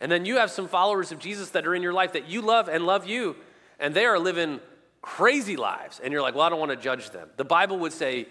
And 0.00 0.12
then 0.12 0.24
you 0.24 0.36
have 0.36 0.50
some 0.50 0.68
followers 0.68 1.12
of 1.12 1.18
Jesus 1.18 1.50
that 1.50 1.66
are 1.66 1.74
in 1.74 1.82
your 1.82 1.92
life 1.92 2.12
that 2.12 2.28
you 2.28 2.42
love 2.42 2.68
and 2.68 2.86
love 2.86 3.06
you, 3.06 3.36
and 3.80 3.94
they 3.94 4.06
are 4.06 4.18
living 4.18 4.60
crazy 5.02 5.56
lives. 5.56 6.00
And 6.02 6.12
you're 6.12 6.22
like, 6.22 6.34
well, 6.34 6.44
I 6.44 6.48
don't 6.48 6.60
want 6.60 6.70
to 6.70 6.76
judge 6.76 7.10
them. 7.10 7.28
The 7.36 7.44
Bible 7.44 7.78
would 7.80 7.92
say, 7.92 8.26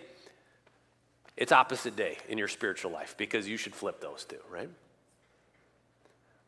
it's 1.35 1.51
opposite 1.51 1.95
day 1.95 2.17
in 2.29 2.37
your 2.37 2.47
spiritual 2.47 2.91
life 2.91 3.15
because 3.17 3.47
you 3.47 3.57
should 3.57 3.75
flip 3.75 3.99
those 3.99 4.23
two, 4.23 4.37
right? 4.49 4.69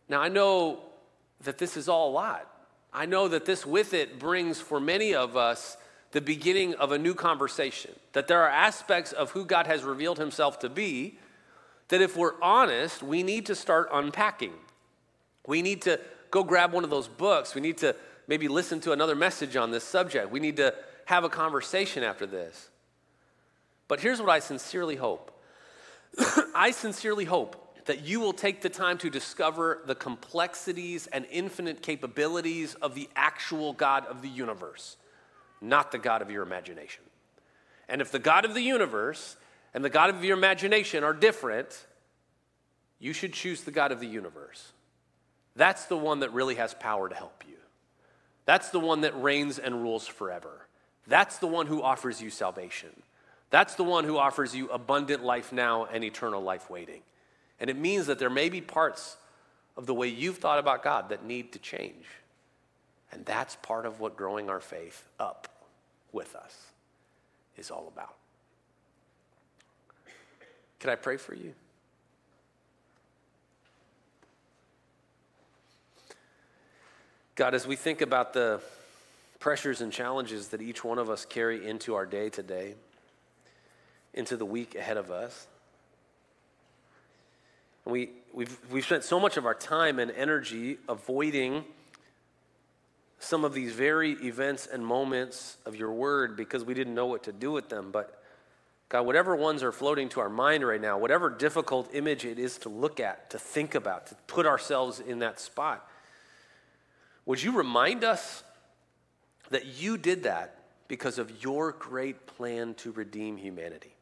Now, 0.08 0.22
I 0.22 0.30
know 0.30 0.80
that 1.44 1.58
this 1.58 1.78
is 1.78 1.90
all 1.90 2.10
a 2.10 2.14
lot. 2.14 2.52
I 2.94 3.06
know 3.06 3.28
that 3.28 3.46
this 3.46 3.66
with 3.66 3.94
it 3.94 4.20
brings 4.20 4.60
for 4.60 4.80
many 4.80 5.14
of 5.14 5.36
us 5.36 5.78
the 6.12 6.22
beginning 6.22 6.76
of 6.76 6.92
a 6.92 6.98
new 6.98 7.14
conversation. 7.14 7.92
That 8.14 8.28
there 8.28 8.42
are 8.42 8.50
aspects 8.50 9.12
of 9.12 9.32
who 9.32 9.46
God 9.46 9.68
has 9.68 9.84
revealed 9.84 10.18
himself 10.18 10.60
to 10.60 10.70
be 10.70 11.20
that 11.90 12.02
if 12.02 12.18
we're 12.18 12.42
honest, 12.42 13.04
we 13.04 13.22
need 13.22 13.46
to 13.48 13.56
start 13.56 13.90
unpacking. 13.92 14.54
We 15.46 15.62
need 15.62 15.84
to 15.84 16.00
go 16.32 16.44
grab 16.44 16.74
one 16.74 16.84
of 16.84 16.90
those 16.90 17.08
books. 17.08 17.54
We 17.54 17.62
need 17.62 17.78
to 17.80 17.96
maybe 18.28 18.48
listen 18.48 18.80
to 18.82 18.92
another 18.92 19.16
message 19.16 19.56
on 19.56 19.72
this 19.72 19.84
subject. 19.84 20.32
We 20.32 20.40
need 20.40 20.58
to 20.58 20.74
have 21.06 21.24
a 21.24 21.30
conversation 21.30 22.04
after 22.04 22.26
this. 22.26 22.70
But 23.88 24.00
here's 24.00 24.20
what 24.20 24.30
I 24.30 24.40
sincerely 24.40 24.96
hope 24.96 25.32
I 26.56 26.72
sincerely 26.72 27.26
hope 27.26 27.62
that 27.86 28.04
you 28.04 28.20
will 28.20 28.34
take 28.34 28.62
the 28.62 28.70
time 28.70 28.98
to 29.00 29.10
discover 29.10 29.82
the 29.86 29.96
complexities 29.96 31.08
and 31.08 31.26
infinite 31.32 31.82
capabilities 31.82 32.76
of 32.76 32.96
the 32.96 33.10
actual 33.16 33.74
God 33.74 34.06
of 34.08 34.22
the 34.22 34.30
universe, 34.30 34.98
not 35.62 35.92
the 35.92 36.00
God 36.00 36.22
of 36.22 36.32
your 36.32 36.44
imagination. 36.44 37.04
And 37.88 38.02
if 38.02 38.12
the 38.12 38.20
God 38.20 38.46
of 38.46 38.54
the 38.54 38.62
universe 38.62 39.38
and 39.74 39.86
the 39.86 39.90
God 39.90 40.10
of 40.10 40.24
your 40.24 40.38
imagination 40.38 41.04
are 41.04 41.14
different, 41.14 41.86
you 43.00 43.14
should 43.14 43.34
choose 43.34 43.62
the 43.62 43.72
God 43.72 43.92
of 43.92 44.00
the 44.00 44.08
universe. 44.08 44.72
That's 45.56 45.86
the 45.86 45.98
one 45.98 46.22
that 46.22 46.34
really 46.34 46.56
has 46.56 46.74
power 46.74 47.08
to 47.08 47.16
help 47.16 47.44
you. 47.48 47.56
That's 48.46 48.70
the 48.70 48.80
one 48.80 49.02
that 49.02 49.22
reigns 49.22 49.60
and 49.60 49.82
rules 49.82 50.08
forever. 50.08 50.68
That's 51.08 51.38
the 51.38 51.48
one 51.48 51.68
who 51.68 51.82
offers 51.82 52.22
you 52.22 52.30
salvation. 52.30 52.90
That's 53.52 53.76
the 53.76 53.84
one 53.84 54.06
who 54.06 54.18
offers 54.18 54.56
you 54.56 54.70
abundant 54.70 55.24
life 55.24 55.52
now 55.52 55.86
and 55.86 56.04
eternal 56.04 56.42
life 56.42 56.70
waiting. 56.70 57.02
And 57.60 57.70
it 57.70 57.78
means 57.78 58.08
that 58.08 58.20
there 58.20 58.30
may 58.30 58.50
be 58.50 58.62
parts 58.62 59.18
of 59.78 59.86
the 59.86 59.94
way 59.94 60.08
you've 60.08 60.38
thought 60.38 60.60
about 60.60 60.84
God 60.84 61.10
that 61.10 61.26
need 61.26 61.52
to 61.54 61.60
change. 61.60 62.06
And 63.12 63.26
that's 63.26 63.56
part 63.58 63.86
of 63.86 64.00
what 64.00 64.18
growing 64.18 64.50
our 64.50 64.60
faith 64.60 65.08
up 65.20 65.48
with 66.12 66.36
us 66.36 66.56
is 67.58 67.72
all 67.72 67.92
about. 67.94 68.16
Can 70.80 70.90
I 70.90 70.96
pray 70.96 71.18
for 71.18 71.34
you? 71.34 71.54
God, 77.36 77.54
as 77.54 77.68
we 77.68 77.76
think 77.76 78.02
about 78.02 78.34
the 78.34 78.62
pressures 79.40 79.82
and 79.82 79.92
challenges 79.92 80.50
that 80.50 80.62
each 80.62 80.84
one 80.84 80.98
of 80.98 81.10
us 81.10 81.26
carry 81.26 81.68
into 81.68 81.96
our 81.96 82.06
day 82.06 82.30
today, 82.30 82.76
into 84.14 84.38
the 84.38 84.46
week 84.46 84.76
ahead 84.76 84.98
of 84.98 85.12
us. 85.12 85.48
And 87.86 87.92
we, 87.92 88.10
we've, 88.34 88.58
we've 88.72 88.86
spent 88.86 89.04
so 89.04 89.20
much 89.20 89.38
of 89.38 89.46
our 89.46 89.54
time 89.54 90.00
and 90.00 90.12
energy 90.12 90.78
avoiding 90.90 91.64
some 93.20 93.46
of 93.46 93.54
these 93.54 93.72
very 93.72 94.14
events 94.14 94.68
and 94.68 94.86
moments 94.86 95.58
of 95.66 95.76
your 95.76 95.94
word 95.94 96.36
because 96.36 96.64
we 96.64 96.74
didn't 96.74 96.94
know 96.94 97.06
what 97.06 97.24
to 97.24 97.32
do 97.32 97.52
with 97.52 97.70
them. 97.70 97.92
But 97.92 98.22
God, 98.90 99.06
whatever 99.06 99.36
ones 99.36 99.64
are 99.64 99.72
floating 99.72 100.10
to 100.10 100.20
our 100.20 100.30
mind 100.30 100.66
right 100.66 100.82
now, 100.82 100.98
whatever 100.98 101.30
difficult 101.30 101.90
image 101.94 102.26
it 102.26 102.38
is 102.38 102.58
to 102.60 102.70
look 102.70 103.00
at, 103.00 103.30
to 103.32 103.40
think 103.40 103.74
about, 103.74 104.08
to 104.08 104.16
put 104.28 104.46
ourselves 104.46 105.00
in 105.00 105.20
that 105.20 105.40
spot, 105.40 105.90
would 107.26 107.42
you 107.42 107.52
remind 107.52 108.04
us 108.04 108.44
that 109.50 109.66
you 109.66 109.98
did 109.98 110.24
that 110.24 110.60
because 110.88 111.18
of 111.18 111.44
your 111.44 111.72
great 111.72 112.28
plan 112.28 112.76
to 112.76 112.92
redeem 112.92 113.38
humanity? 113.38 113.96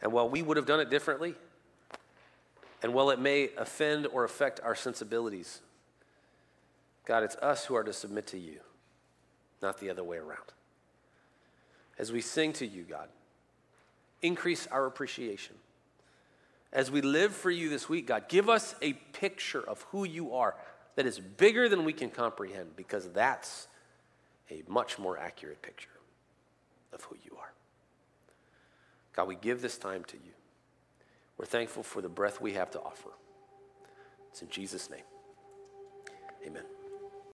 And 0.00 0.12
while 0.12 0.28
we 0.28 0.42
would 0.42 0.56
have 0.56 0.66
done 0.66 0.80
it 0.80 0.90
differently, 0.90 1.36
And 2.82 2.92
while 2.94 3.10
it 3.10 3.20
may 3.20 3.50
offend 3.56 4.06
or 4.08 4.24
affect 4.24 4.60
our 4.60 4.74
sensibilities, 4.74 5.60
God, 7.04 7.22
it's 7.22 7.36
us 7.36 7.64
who 7.64 7.74
are 7.76 7.84
to 7.84 7.92
submit 7.92 8.26
to 8.28 8.38
you, 8.38 8.58
not 9.60 9.78
the 9.78 9.90
other 9.90 10.02
way 10.02 10.16
around. 10.16 10.52
As 11.98 12.10
we 12.10 12.20
sing 12.20 12.52
to 12.54 12.66
you, 12.66 12.82
God, 12.82 13.08
increase 14.20 14.66
our 14.66 14.86
appreciation. 14.86 15.56
As 16.72 16.90
we 16.90 17.02
live 17.02 17.34
for 17.34 17.50
you 17.50 17.68
this 17.68 17.88
week, 17.88 18.06
God, 18.06 18.28
give 18.28 18.48
us 18.48 18.74
a 18.82 18.94
picture 18.94 19.60
of 19.60 19.82
who 19.90 20.04
you 20.04 20.34
are 20.34 20.56
that 20.96 21.06
is 21.06 21.18
bigger 21.18 21.68
than 21.68 21.84
we 21.84 21.92
can 21.92 22.10
comprehend 22.10 22.76
because 22.76 23.10
that's 23.10 23.68
a 24.50 24.62
much 24.66 24.98
more 24.98 25.18
accurate 25.18 25.62
picture 25.62 25.88
of 26.92 27.02
who 27.04 27.16
you 27.24 27.36
are. 27.38 27.52
God, 29.14 29.28
we 29.28 29.36
give 29.36 29.60
this 29.60 29.78
time 29.78 30.04
to 30.04 30.16
you. 30.16 30.31
We're 31.42 31.46
thankful 31.46 31.82
for 31.82 32.00
the 32.00 32.08
breath 32.08 32.40
we 32.40 32.52
have 32.52 32.70
to 32.70 32.80
offer. 32.80 33.10
It's 34.30 34.42
in 34.42 34.48
Jesus' 34.48 34.88
name. 34.88 35.02
Amen. 36.46 36.62